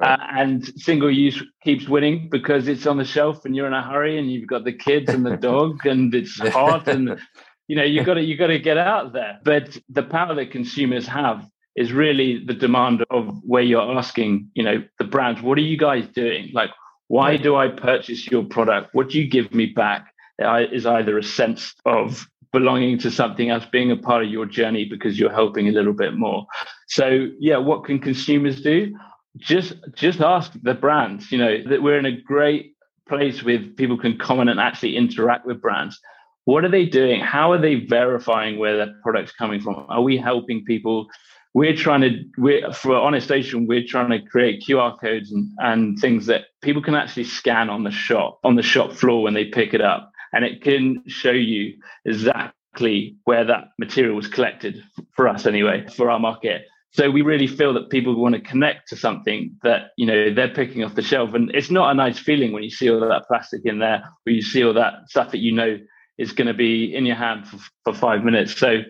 Uh, 0.00 0.16
and 0.30 0.64
single 0.80 1.10
use 1.10 1.42
keeps 1.64 1.88
winning 1.88 2.28
because 2.30 2.68
it's 2.68 2.86
on 2.86 2.98
the 2.98 3.04
shelf 3.04 3.44
and 3.44 3.56
you're 3.56 3.66
in 3.66 3.72
a 3.72 3.82
hurry 3.82 4.16
and 4.16 4.30
you've 4.30 4.46
got 4.46 4.62
the 4.62 4.72
kids 4.72 5.12
and 5.12 5.26
the 5.26 5.36
dog 5.48 5.84
and 5.86 6.14
it's 6.14 6.38
hot 6.50 6.86
and 6.86 7.18
you 7.66 7.74
know 7.74 7.82
you 7.82 8.04
got 8.04 8.14
to 8.14 8.22
you 8.22 8.36
got 8.36 8.46
to 8.46 8.60
get 8.60 8.78
out 8.78 9.12
there. 9.12 9.40
But 9.42 9.76
the 9.88 10.04
power 10.04 10.36
that 10.36 10.52
consumers 10.52 11.06
have 11.08 11.44
is 11.74 11.92
really 11.92 12.44
the 12.44 12.54
demand 12.54 13.04
of 13.10 13.40
where 13.42 13.62
you're 13.62 13.98
asking 13.98 14.50
you 14.54 14.62
know 14.62 14.84
the 15.00 15.04
brands 15.04 15.42
what 15.42 15.58
are 15.58 15.62
you 15.62 15.76
guys 15.76 16.06
doing? 16.14 16.50
Like 16.52 16.70
why 17.08 17.36
do 17.36 17.56
i 17.56 17.66
purchase 17.66 18.30
your 18.30 18.44
product? 18.44 18.90
What 18.94 19.08
do 19.08 19.18
you 19.18 19.28
give 19.28 19.52
me 19.52 19.66
back? 19.66 20.14
Is 20.38 20.86
either 20.86 21.18
a 21.18 21.24
sense 21.24 21.74
of 21.84 22.28
belonging 22.52 22.98
to 22.98 23.10
something 23.10 23.50
else 23.50 23.64
being 23.72 23.90
a 23.90 23.96
part 23.96 24.24
of 24.24 24.30
your 24.30 24.46
journey 24.46 24.84
because 24.84 25.18
you're 25.18 25.32
helping 25.32 25.68
a 25.68 25.72
little 25.72 25.92
bit 25.92 26.14
more. 26.14 26.46
So 26.86 27.26
yeah 27.40 27.56
what 27.56 27.82
can 27.82 27.98
consumers 27.98 28.62
do 28.62 28.94
just 29.38 29.74
just 29.94 30.20
ask 30.20 30.52
the 30.62 30.74
brands 30.74 31.32
you 31.32 31.38
know 31.38 31.62
that 31.68 31.82
we're 31.82 31.98
in 31.98 32.06
a 32.06 32.20
great 32.20 32.74
place 33.08 33.42
with 33.42 33.76
people 33.76 33.98
can 33.98 34.18
comment 34.18 34.50
and 34.50 34.60
actually 34.60 34.96
interact 34.96 35.46
with 35.46 35.60
brands. 35.60 35.98
What 36.44 36.64
are 36.64 36.70
they 36.70 36.86
doing? 36.86 37.20
How 37.20 37.52
are 37.52 37.58
they 37.60 37.76
verifying 37.76 38.58
where 38.58 38.76
their 38.76 38.94
product's 39.02 39.32
coming 39.32 39.60
from? 39.60 39.86
Are 39.88 40.02
we 40.02 40.16
helping 40.16 40.64
people? 40.64 41.06
We're 41.54 41.74
trying 41.74 42.02
to 42.02 42.24
we're 42.36 42.72
for 42.72 42.94
honest 42.94 43.32
ocean 43.32 43.66
we're 43.66 43.86
trying 43.86 44.10
to 44.10 44.20
create 44.20 44.62
qr 44.68 45.00
codes 45.00 45.32
and, 45.32 45.50
and 45.58 45.98
things 45.98 46.26
that 46.26 46.44
people 46.62 46.82
can 46.82 46.94
actually 46.94 47.24
scan 47.24 47.68
on 47.70 47.84
the 47.84 47.90
shop 47.90 48.38
on 48.44 48.54
the 48.54 48.62
shop 48.62 48.92
floor 48.92 49.22
when 49.22 49.34
they 49.34 49.46
pick 49.46 49.74
it 49.74 49.80
up. 49.80 50.12
And 50.32 50.44
it 50.44 50.62
can 50.62 51.02
show 51.06 51.32
you 51.32 51.74
exactly 52.04 53.16
where 53.24 53.44
that 53.44 53.68
material 53.78 54.14
was 54.14 54.28
collected 54.28 54.84
for 55.12 55.26
us 55.26 55.46
anyway 55.46 55.86
for 55.96 56.10
our 56.10 56.20
market 56.20 56.66
so 56.98 57.08
we 57.08 57.22
really 57.22 57.46
feel 57.46 57.72
that 57.74 57.90
people 57.90 58.20
want 58.20 58.34
to 58.34 58.40
connect 58.40 58.88
to 58.88 58.96
something 58.96 59.56
that 59.62 59.92
you 59.96 60.04
know 60.04 60.34
they're 60.34 60.52
picking 60.52 60.82
off 60.82 60.96
the 60.96 61.02
shelf, 61.02 61.32
and 61.32 61.48
it's 61.54 61.70
not 61.70 61.92
a 61.92 61.94
nice 61.94 62.18
feeling 62.18 62.50
when 62.50 62.64
you 62.64 62.70
see 62.70 62.90
all 62.90 62.98
that 62.98 63.28
plastic 63.28 63.60
in 63.64 63.78
there, 63.78 64.02
or 64.26 64.32
you 64.32 64.42
see 64.42 64.64
all 64.64 64.74
that 64.74 64.94
stuff 65.06 65.30
that 65.30 65.38
you 65.38 65.52
know 65.52 65.78
is 66.18 66.32
going 66.32 66.48
to 66.48 66.54
be 66.54 66.92
in 66.92 67.06
your 67.06 67.14
hand 67.14 67.46
for, 67.46 67.58
for 67.84 67.94
five 67.94 68.24
minutes. 68.24 68.56
So 68.56 68.80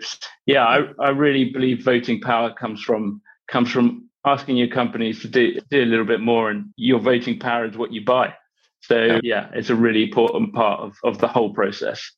yeah, 0.46 0.64
I, 0.64 0.78
I 0.98 1.10
really 1.10 1.50
believe 1.50 1.84
voting 1.84 2.18
power 2.22 2.50
comes 2.54 2.80
from 2.82 3.20
comes 3.46 3.70
from 3.70 4.08
asking 4.24 4.56
your 4.56 4.68
companies 4.68 5.20
to 5.20 5.28
do 5.28 5.60
do 5.70 5.82
a 5.82 5.84
little 5.84 6.06
bit 6.06 6.20
more, 6.20 6.48
and 6.48 6.72
your 6.76 7.00
voting 7.00 7.38
power 7.38 7.66
is 7.66 7.76
what 7.76 7.92
you 7.92 8.06
buy. 8.06 8.32
So 8.80 9.20
yeah, 9.22 9.50
it's 9.52 9.68
a 9.68 9.74
really 9.74 10.04
important 10.04 10.54
part 10.54 10.80
of, 10.80 10.96
of 11.04 11.18
the 11.18 11.28
whole 11.28 11.52
process. 11.52 12.10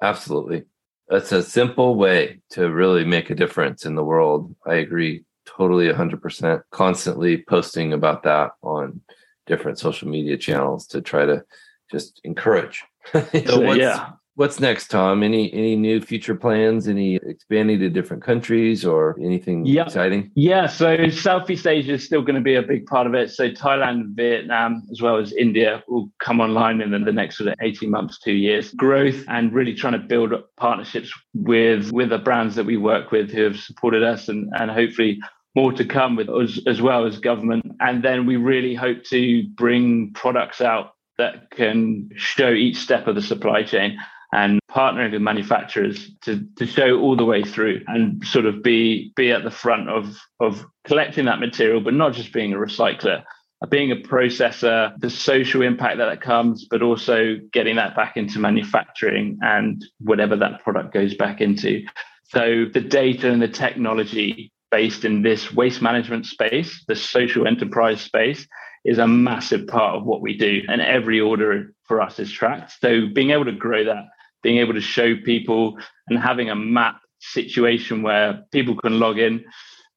Absolutely. 0.00 0.62
That's 1.10 1.32
a 1.32 1.42
simple 1.42 1.96
way 1.96 2.40
to 2.50 2.70
really 2.70 3.04
make 3.04 3.30
a 3.30 3.34
difference 3.34 3.84
in 3.84 3.96
the 3.96 4.04
world. 4.04 4.54
I 4.64 4.74
agree 4.74 5.24
totally 5.44 5.88
100%. 5.88 6.62
Constantly 6.70 7.42
posting 7.42 7.92
about 7.92 8.22
that 8.22 8.52
on 8.62 9.00
different 9.46 9.78
social 9.78 10.08
media 10.08 10.36
channels 10.38 10.86
to 10.88 11.00
try 11.00 11.26
to 11.26 11.44
just 11.90 12.20
encourage. 12.22 12.84
so, 13.12 13.26
so 13.44 13.72
yeah 13.72 14.10
what's 14.40 14.58
next, 14.58 14.88
Tom? 14.88 15.22
Any 15.22 15.52
any 15.52 15.76
new 15.76 16.00
future 16.00 16.34
plans? 16.34 16.88
Any 16.88 17.16
expanding 17.16 17.78
to 17.80 17.90
different 17.90 18.22
countries 18.22 18.86
or 18.86 19.14
anything 19.22 19.66
yeah. 19.66 19.84
exciting? 19.84 20.30
Yeah, 20.34 20.66
so 20.66 21.10
Southeast 21.10 21.66
Asia 21.66 21.92
is 21.92 22.04
still 22.04 22.22
going 22.22 22.36
to 22.36 22.40
be 22.40 22.54
a 22.54 22.62
big 22.62 22.86
part 22.86 23.06
of 23.06 23.12
it. 23.12 23.30
So 23.30 23.50
Thailand, 23.50 24.16
Vietnam, 24.16 24.82
as 24.90 25.02
well 25.02 25.18
as 25.18 25.34
India 25.34 25.84
will 25.88 26.10
come 26.20 26.40
online 26.40 26.80
in 26.80 26.90
the 26.90 27.12
next 27.12 27.36
sort 27.36 27.48
of 27.48 27.54
18 27.60 27.90
months, 27.90 28.18
two 28.18 28.32
years. 28.32 28.72
Growth 28.72 29.22
and 29.28 29.52
really 29.52 29.74
trying 29.74 29.92
to 29.92 29.98
build 29.98 30.32
partnerships 30.56 31.12
with 31.34 31.92
with 31.92 32.08
the 32.08 32.18
brands 32.18 32.54
that 32.56 32.64
we 32.64 32.78
work 32.78 33.12
with 33.12 33.30
who 33.30 33.42
have 33.42 33.58
supported 33.58 34.02
us 34.02 34.30
and 34.30 34.50
and 34.58 34.70
hopefully 34.70 35.20
more 35.54 35.72
to 35.72 35.84
come 35.84 36.16
with 36.16 36.30
us 36.30 36.58
as 36.66 36.80
well 36.80 37.04
as 37.04 37.18
government. 37.18 37.66
And 37.80 38.02
then 38.02 38.24
we 38.24 38.36
really 38.36 38.74
hope 38.74 39.04
to 39.10 39.46
bring 39.54 40.12
products 40.14 40.62
out 40.62 40.92
that 41.18 41.50
can 41.50 42.08
show 42.16 42.50
each 42.50 42.78
step 42.78 43.06
of 43.06 43.14
the 43.14 43.20
supply 43.20 43.62
chain 43.62 43.98
and 44.32 44.60
partnering 44.70 45.12
with 45.12 45.22
manufacturers 45.22 46.10
to, 46.22 46.46
to 46.56 46.66
show 46.66 47.00
all 47.00 47.16
the 47.16 47.24
way 47.24 47.42
through 47.42 47.82
and 47.88 48.24
sort 48.24 48.46
of 48.46 48.62
be 48.62 49.12
be 49.16 49.32
at 49.32 49.42
the 49.42 49.50
front 49.50 49.88
of 49.88 50.16
of 50.40 50.64
collecting 50.84 51.24
that 51.24 51.40
material, 51.40 51.80
but 51.80 51.94
not 51.94 52.12
just 52.12 52.32
being 52.32 52.52
a 52.52 52.56
recycler, 52.56 53.22
uh, 53.62 53.66
being 53.66 53.90
a 53.90 53.96
processor, 53.96 54.96
the 55.00 55.10
social 55.10 55.62
impact 55.62 55.98
that, 55.98 56.06
that 56.06 56.20
comes, 56.20 56.66
but 56.70 56.82
also 56.82 57.36
getting 57.52 57.76
that 57.76 57.96
back 57.96 58.16
into 58.16 58.38
manufacturing 58.38 59.38
and 59.42 59.84
whatever 59.98 60.36
that 60.36 60.62
product 60.62 60.94
goes 60.94 61.14
back 61.14 61.40
into. 61.40 61.84
So 62.28 62.66
the 62.72 62.80
data 62.80 63.30
and 63.30 63.42
the 63.42 63.48
technology 63.48 64.52
based 64.70 65.04
in 65.04 65.22
this 65.22 65.52
waste 65.52 65.82
management 65.82 66.26
space, 66.26 66.84
the 66.86 66.94
social 66.94 67.46
enterprise 67.46 68.00
space, 68.00 68.46
is 68.84 68.98
a 68.98 69.06
massive 69.06 69.66
part 69.66 69.96
of 69.96 70.04
what 70.04 70.22
we 70.22 70.36
do. 70.36 70.62
And 70.68 70.80
every 70.80 71.20
order 71.20 71.74
for 71.84 72.00
us 72.00 72.18
is 72.18 72.30
tracked. 72.30 72.72
So 72.80 73.08
being 73.12 73.30
able 73.30 73.46
to 73.46 73.52
grow 73.52 73.84
that 73.84 74.04
being 74.42 74.58
able 74.58 74.74
to 74.74 74.80
show 74.80 75.16
people 75.16 75.78
and 76.08 76.18
having 76.18 76.50
a 76.50 76.54
map 76.54 77.00
situation 77.20 78.02
where 78.02 78.44
people 78.50 78.76
can 78.76 78.98
log 78.98 79.18
in 79.18 79.44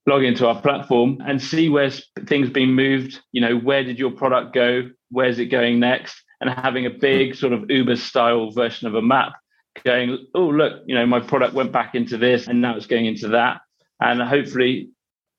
log 0.05 0.23
into 0.23 0.45
our 0.45 0.61
platform 0.61 1.17
and 1.25 1.41
see 1.41 1.69
where 1.69 1.89
things 2.25 2.49
being 2.49 2.73
moved. 2.73 3.21
You 3.31 3.41
know 3.41 3.57
where 3.57 3.83
did 3.83 3.99
your 3.99 4.11
product 4.11 4.53
go? 4.53 4.89
Where's 5.09 5.39
it 5.39 5.45
going 5.45 5.79
next? 5.79 6.21
And 6.41 6.49
having 6.49 6.85
a 6.85 6.89
big 6.89 7.35
sort 7.35 7.53
of 7.53 7.69
uber 7.69 7.95
style 7.95 8.51
version 8.51 8.87
of 8.87 8.95
a 8.95 9.01
map 9.01 9.33
going 9.83 10.27
oh 10.35 10.49
look 10.49 10.83
you 10.85 10.93
know 10.93 11.03
my 11.03 11.19
product 11.19 11.55
went 11.55 11.71
back 11.71 11.95
into 11.95 12.15
this 12.15 12.47
and 12.47 12.61
now 12.61 12.75
it's 12.75 12.85
going 12.85 13.05
into 13.05 13.29
that. 13.29 13.61
And 13.99 14.21
hopefully 14.21 14.89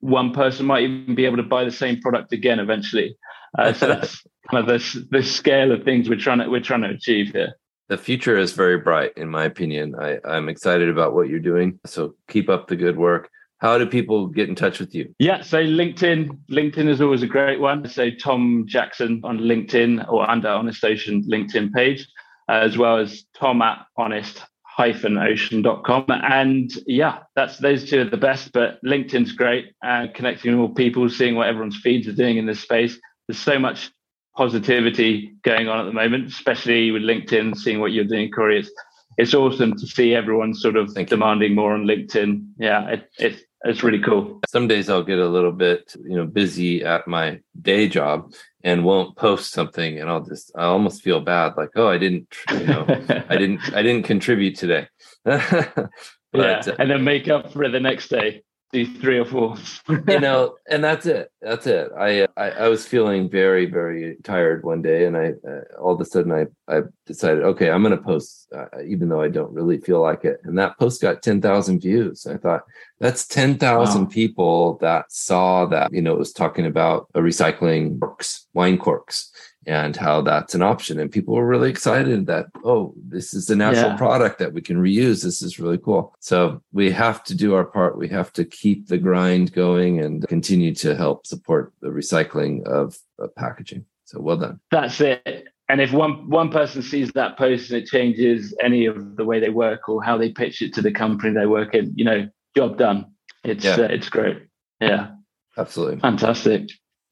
one 0.01 0.33
person 0.33 0.67
might 0.67 0.85
even 0.85 1.15
be 1.15 1.27
able 1.27 1.37
to 1.37 1.43
buy 1.43 1.65
the 1.65 1.71
same 1.71 2.01
product 2.01 2.33
again 2.33 2.59
eventually. 2.59 3.17
Uh, 3.59 3.73
so 3.73 3.87
that's 3.89 4.23
kind 4.51 4.69
of 4.69 4.83
the, 4.83 5.07
the 5.11 5.23
scale 5.23 5.73
of 5.73 5.85
things 5.85 6.09
we're 6.09 6.17
trying 6.17 6.39
to 6.39 6.49
we're 6.49 6.61
trying 6.61 6.83
to 6.83 6.91
achieve 6.91 7.33
here 7.33 7.55
the 7.89 7.99
future 7.99 8.37
is 8.37 8.53
very 8.53 8.79
bright, 8.79 9.13
in 9.17 9.29
my 9.29 9.45
opinion. 9.45 9.95
I, 10.01 10.19
I'm 10.25 10.49
excited 10.49 10.89
about 10.89 11.15
what 11.15 11.29
you're 11.29 11.41
doing. 11.41 11.79
So 11.85 12.15
keep 12.29 12.49
up 12.49 12.69
the 12.69 12.77
good 12.77 12.97
work. 12.97 13.31
How 13.59 13.79
do 13.79 13.87
people 13.87 14.27
get 14.27 14.49
in 14.49 14.55
touch 14.55 14.79
with 14.79 14.95
you? 14.95 15.15
Yeah, 15.19 15.43
so 15.43 15.63
LinkedIn. 15.63 16.39
LinkedIn 16.51 16.89
is 16.89 17.01
always 17.01 17.23
a 17.23 17.27
great 17.27 17.61
one. 17.61 17.89
So 17.89 18.11
Tom 18.11 18.65
Jackson 18.67 19.21
on 19.25 19.39
LinkedIn 19.39 20.11
or 20.11 20.29
under 20.29 20.49
Honest 20.49 20.85
Ocean 20.85 21.23
LinkedIn 21.23 21.73
page, 21.73 22.07
as 22.49 22.77
well 22.77 22.99
as 22.99 23.25
Tom 23.35 23.63
at 23.63 23.87
honest 23.97 24.43
ocean.com 24.79 26.05
and 26.09 26.73
yeah 26.87 27.21
that's 27.37 27.59
those 27.59 27.89
two 27.89 28.01
are 28.01 28.11
the 28.11 28.17
best 28.17 28.53
but 28.53 28.83
linkedin's 28.85 29.33
great 29.33 29.73
and 29.83 30.13
connecting 30.15 30.51
with 30.51 30.59
more 30.59 30.75
people 30.75 31.09
seeing 31.09 31.37
what 31.37 31.47
everyone's 31.47 31.77
feeds 31.77 32.09
are 32.09 32.13
doing 32.13 32.39
in 32.39 32.47
this 32.47 32.61
space 32.61 32.99
there's 33.29 33.39
so 33.39 33.59
much 33.59 33.93
positivity 34.37 35.35
going 35.43 35.69
on 35.69 35.81
at 35.81 35.85
the 35.85 35.93
moment, 35.93 36.29
especially 36.29 36.91
with 36.91 37.03
LinkedIn, 37.03 37.57
seeing 37.57 37.81
what 37.81 37.93
you're 37.93 38.05
doing, 38.05 38.31
Cory. 38.31 38.61
It's, 38.61 38.71
it's 39.17 39.35
awesome 39.35 39.77
to 39.77 39.87
see 39.87 40.15
everyone 40.15 40.55
sort 40.55 40.77
of 40.77 40.95
demanding 41.07 41.55
more 41.55 41.73
on 41.73 41.85
LinkedIn. 41.85 42.47
Yeah, 42.59 42.89
it, 42.89 43.11
it's 43.19 43.43
it's 43.65 43.83
really 43.83 44.01
cool. 44.01 44.41
Some 44.47 44.69
days 44.69 44.91
I'll 44.91 45.03
get 45.03 45.19
a 45.19 45.29
little 45.29 45.53
bit, 45.53 45.95
you 46.03 46.17
know, 46.17 46.27
busy 46.27 46.85
at 46.85 47.09
my 47.09 47.41
day 47.63 47.89
job 47.89 48.33
and 48.63 48.85
won't 48.85 49.17
post 49.17 49.53
something 49.53 49.99
and 49.99 50.11
I'll 50.11 50.25
just 50.25 50.53
I 50.55 50.65
almost 50.65 51.03
feel 51.03 51.21
bad 51.21 51.55
like, 51.57 51.71
oh, 51.77 51.89
I 51.89 51.97
didn't, 51.97 52.29
you 52.53 52.67
know, 52.67 52.85
I 53.29 53.37
didn't 53.37 53.61
I 53.73 53.83
didn't 53.83 54.05
contribute 54.05 54.57
today. 54.57 54.89
but, 55.25 55.91
yeah, 56.35 56.63
and 56.79 56.91
then 56.91 57.05
make 57.05 57.29
up 57.29 57.53
for 57.53 57.65
it 57.65 57.71
the 57.71 57.81
next 57.81 58.09
day 58.09 58.43
three 58.83 59.19
or 59.19 59.25
four. 59.25 59.57
you 60.09 60.21
know, 60.21 60.57
and 60.69 60.83
that's 60.83 61.07
it. 61.07 61.31
That's 61.41 61.67
it. 61.67 61.91
I, 61.97 62.27
I, 62.37 62.51
I 62.51 62.69
was 62.69 62.87
feeling 62.87 63.31
very 63.31 63.67
very 63.67 64.17
tired 64.25 64.65
one 64.65 64.83
day, 64.83 65.07
and 65.07 65.17
I 65.17 65.35
uh, 65.49 65.81
all 65.81 65.95
of 65.95 66.01
a 66.01 66.05
sudden 66.05 66.33
I 66.33 66.47
I 66.67 66.83
decided, 67.07 67.45
okay, 67.45 67.71
I'm 67.71 67.83
going 67.83 67.97
to 67.97 68.03
post, 68.03 68.49
uh, 68.55 68.67
even 68.85 69.09
though 69.09 69.21
I 69.21 69.29
don't 69.29 69.53
really 69.53 69.79
feel 69.79 70.01
like 70.01 70.25
it. 70.25 70.41
And 70.45 70.59
that 70.59 70.79
post 70.79 71.01
got 71.01 71.23
ten 71.23 71.41
thousand 71.41 71.81
views. 71.81 72.27
I 72.27 72.37
thought 72.37 72.63
that's 72.99 73.27
ten 73.27 73.57
thousand 73.57 74.05
wow. 74.05 74.11
people 74.11 74.79
that 74.79 75.13
saw 75.13 75.67
that. 75.67 75.93
You 75.93 76.03
know, 76.03 76.13
it 76.13 76.19
was 76.19 76.33
talking 76.33 76.67
about 76.67 77.07
a 77.15 77.21
recycling 77.21 78.01
corks, 78.01 78.49
wine 78.55 78.79
corks, 78.79 79.31
and 79.67 79.97
how 79.97 80.23
that's 80.23 80.55
an 80.55 80.63
option. 80.63 80.99
And 80.99 81.11
people 81.11 81.35
were 81.35 81.47
really 81.47 81.71
excited 81.71 82.27
that, 82.27 82.47
oh, 82.65 82.95
this 82.97 83.35
is 83.35 83.51
a 83.51 83.57
natural 83.57 83.91
yeah. 83.91 83.97
product 83.97 84.39
that 84.39 84.53
we 84.53 84.61
can 84.61 84.77
reuse. 84.77 85.23
This 85.23 85.43
is 85.43 85.59
really 85.59 85.79
cool. 85.79 86.15
So 86.21 86.63
we 86.73 86.91
have 86.91 87.25
to 87.25 87.35
do 87.35 87.55
our 87.55 87.65
part. 87.65 87.99
We 87.99 88.09
have 88.09 88.33
to 88.35 88.45
keep 88.45 88.89
the 88.89 88.99
grind 88.99 89.53
going 89.53 90.01
and 90.01 90.27
continue 90.29 90.75
to 90.77 90.95
help 90.95 91.27
support 91.27 91.73
the 91.81 91.89
recycling 91.89 92.65
of, 92.65 92.99
of 93.19 93.35
packaging. 93.35 93.85
So 94.05 94.21
well 94.21 94.37
done. 94.37 94.61
That's 94.71 95.01
it. 95.01 95.49
And 95.71 95.81
if 95.81 95.93
one 95.93 96.29
one 96.29 96.51
person 96.51 96.83
sees 96.83 97.11
that 97.13 97.39
post 97.39 97.71
and 97.71 97.83
it 97.83 97.87
changes 97.87 98.55
any 98.63 98.85
of 98.85 99.17
the 99.17 99.25
way 99.25 99.41
they 99.41 99.49
work 99.49 99.89
or 99.89 100.03
how 100.03 100.19
they 100.19 100.31
pitch 100.31 100.61
it 100.61 100.75
to 100.75 100.83
the 100.83 100.93
company 100.93 101.33
they 101.33 101.47
work 101.47 101.75
in, 101.75 101.95
you 101.97 102.05
know, 102.05 102.29
job 102.55 102.77
done. 102.77 103.07
It's 103.45 103.65
yeah. 103.65 103.77
uh, 103.77 103.83
it's 103.85 104.11
great. 104.11 104.43
Yeah. 104.81 105.13
Absolutely. 105.57 106.01
Fantastic. 106.01 106.69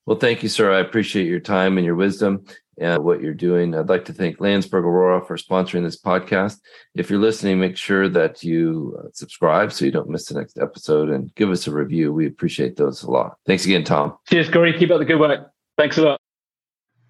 Well, 0.07 0.19
thank 0.19 0.43
you, 0.43 0.49
sir. 0.49 0.73
I 0.73 0.81
appreciate 0.81 1.29
your 1.29 1.41
time 1.41 1.79
and 1.79 1.85
your 1.85 1.95
wisdom 1.95 2.45
and 2.79 3.05
what 3.05 3.21
you're 3.21 3.35
doing. 3.35 3.75
I'd 3.75 3.89
like 3.89 4.05
to 4.07 4.13
thank 4.13 4.41
Landsberg 4.41 4.85
Orora 4.85 5.25
for 5.25 5.37
sponsoring 5.37 5.85
this 5.85 6.01
podcast. 6.01 6.59
If 6.95 7.09
you're 7.09 7.21
listening, 7.21 7.61
make 7.61 7.77
sure 7.77 8.09
that 8.09 8.43
you 8.43 8.99
uh, 8.99 9.09
subscribe 9.13 9.73
so 9.73 9.85
you 9.85 9.93
don't 9.93 10.09
miss 10.09 10.27
the 10.27 10.39
next 10.39 10.59
episode 10.59 11.09
and 11.09 11.33
give 11.37 11.51
us 11.51 11.67
a 11.69 11.71
review. 11.71 12.13
We 12.13 12.27
appreciate 12.27 12.77
those 12.77 13.03
a 13.05 13.11
lot. 13.11 13.37
Thanks 13.47 13.65
again, 13.65 13.85
Tom. 13.85 14.19
Cheers, 14.29 14.51
Cory. 14.51 14.77
Keep 14.77 14.91
up 14.91 14.99
the 14.99 15.05
good 15.05 15.21
work. 15.21 15.53
Thanks 15.79 15.99
a 15.99 16.03
lot. 16.03 16.21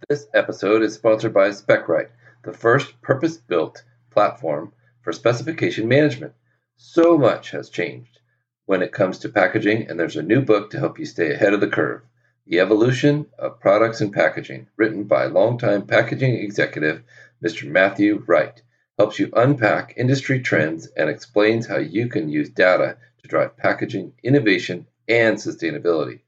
This 0.08 0.26
episode 0.34 0.82
is 0.82 0.94
sponsored 0.94 1.32
by 1.32 1.48
Specright, 1.50 2.08
the 2.44 2.52
first 2.52 3.00
purpose 3.00 3.36
built 3.36 3.84
platform 4.10 4.72
for 5.00 5.12
specification 5.12 5.88
management. 5.88 6.34
So 6.76 7.16
much 7.16 7.52
has 7.52 7.70
changed 7.70 8.18
when 8.66 8.82
it 8.82 8.92
comes 8.92 9.18
to 9.20 9.28
packaging, 9.28 9.88
and 9.88 9.98
there's 9.98 10.16
a 10.16 10.22
new 10.22 10.42
book 10.42 10.70
to 10.70 10.78
help 10.78 10.98
you 10.98 11.06
stay 11.06 11.32
ahead 11.32 11.54
of 11.54 11.60
the 11.60 11.68
curve. 11.68 12.02
The 12.44 12.58
Evolution 12.58 13.26
of 13.38 13.60
Products 13.60 14.00
and 14.00 14.12
Packaging, 14.12 14.66
written 14.76 15.04
by 15.04 15.26
longtime 15.26 15.86
packaging 15.86 16.34
executive 16.34 17.04
Mr. 17.40 17.70
Matthew 17.70 18.24
Wright, 18.26 18.60
helps 18.98 19.20
you 19.20 19.30
unpack 19.32 19.94
industry 19.96 20.40
trends 20.40 20.88
and 20.88 21.08
explains 21.08 21.68
how 21.68 21.78
you 21.78 22.08
can 22.08 22.28
use 22.28 22.50
data 22.50 22.98
to 23.22 23.28
drive 23.28 23.56
packaging 23.56 24.14
innovation 24.24 24.88
and 25.06 25.36
sustainability. 25.36 26.22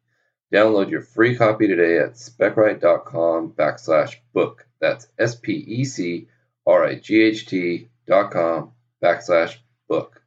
Download 0.52 0.88
your 0.88 1.02
free 1.02 1.34
copy 1.34 1.66
today 1.66 1.98
at 1.98 2.12
specright.com 2.14 3.52
backslash 3.52 4.14
book. 4.32 4.68
That's 4.80 5.08
S 5.18 5.34
P 5.34 5.52
E 5.52 5.84
C 5.84 6.28
R 6.64 6.84
I 6.84 6.94
G 6.94 7.22
H 7.22 7.46
T 7.46 7.88
dot 8.06 8.30
com 8.30 8.70
backslash 9.02 9.56
book. 9.88 10.22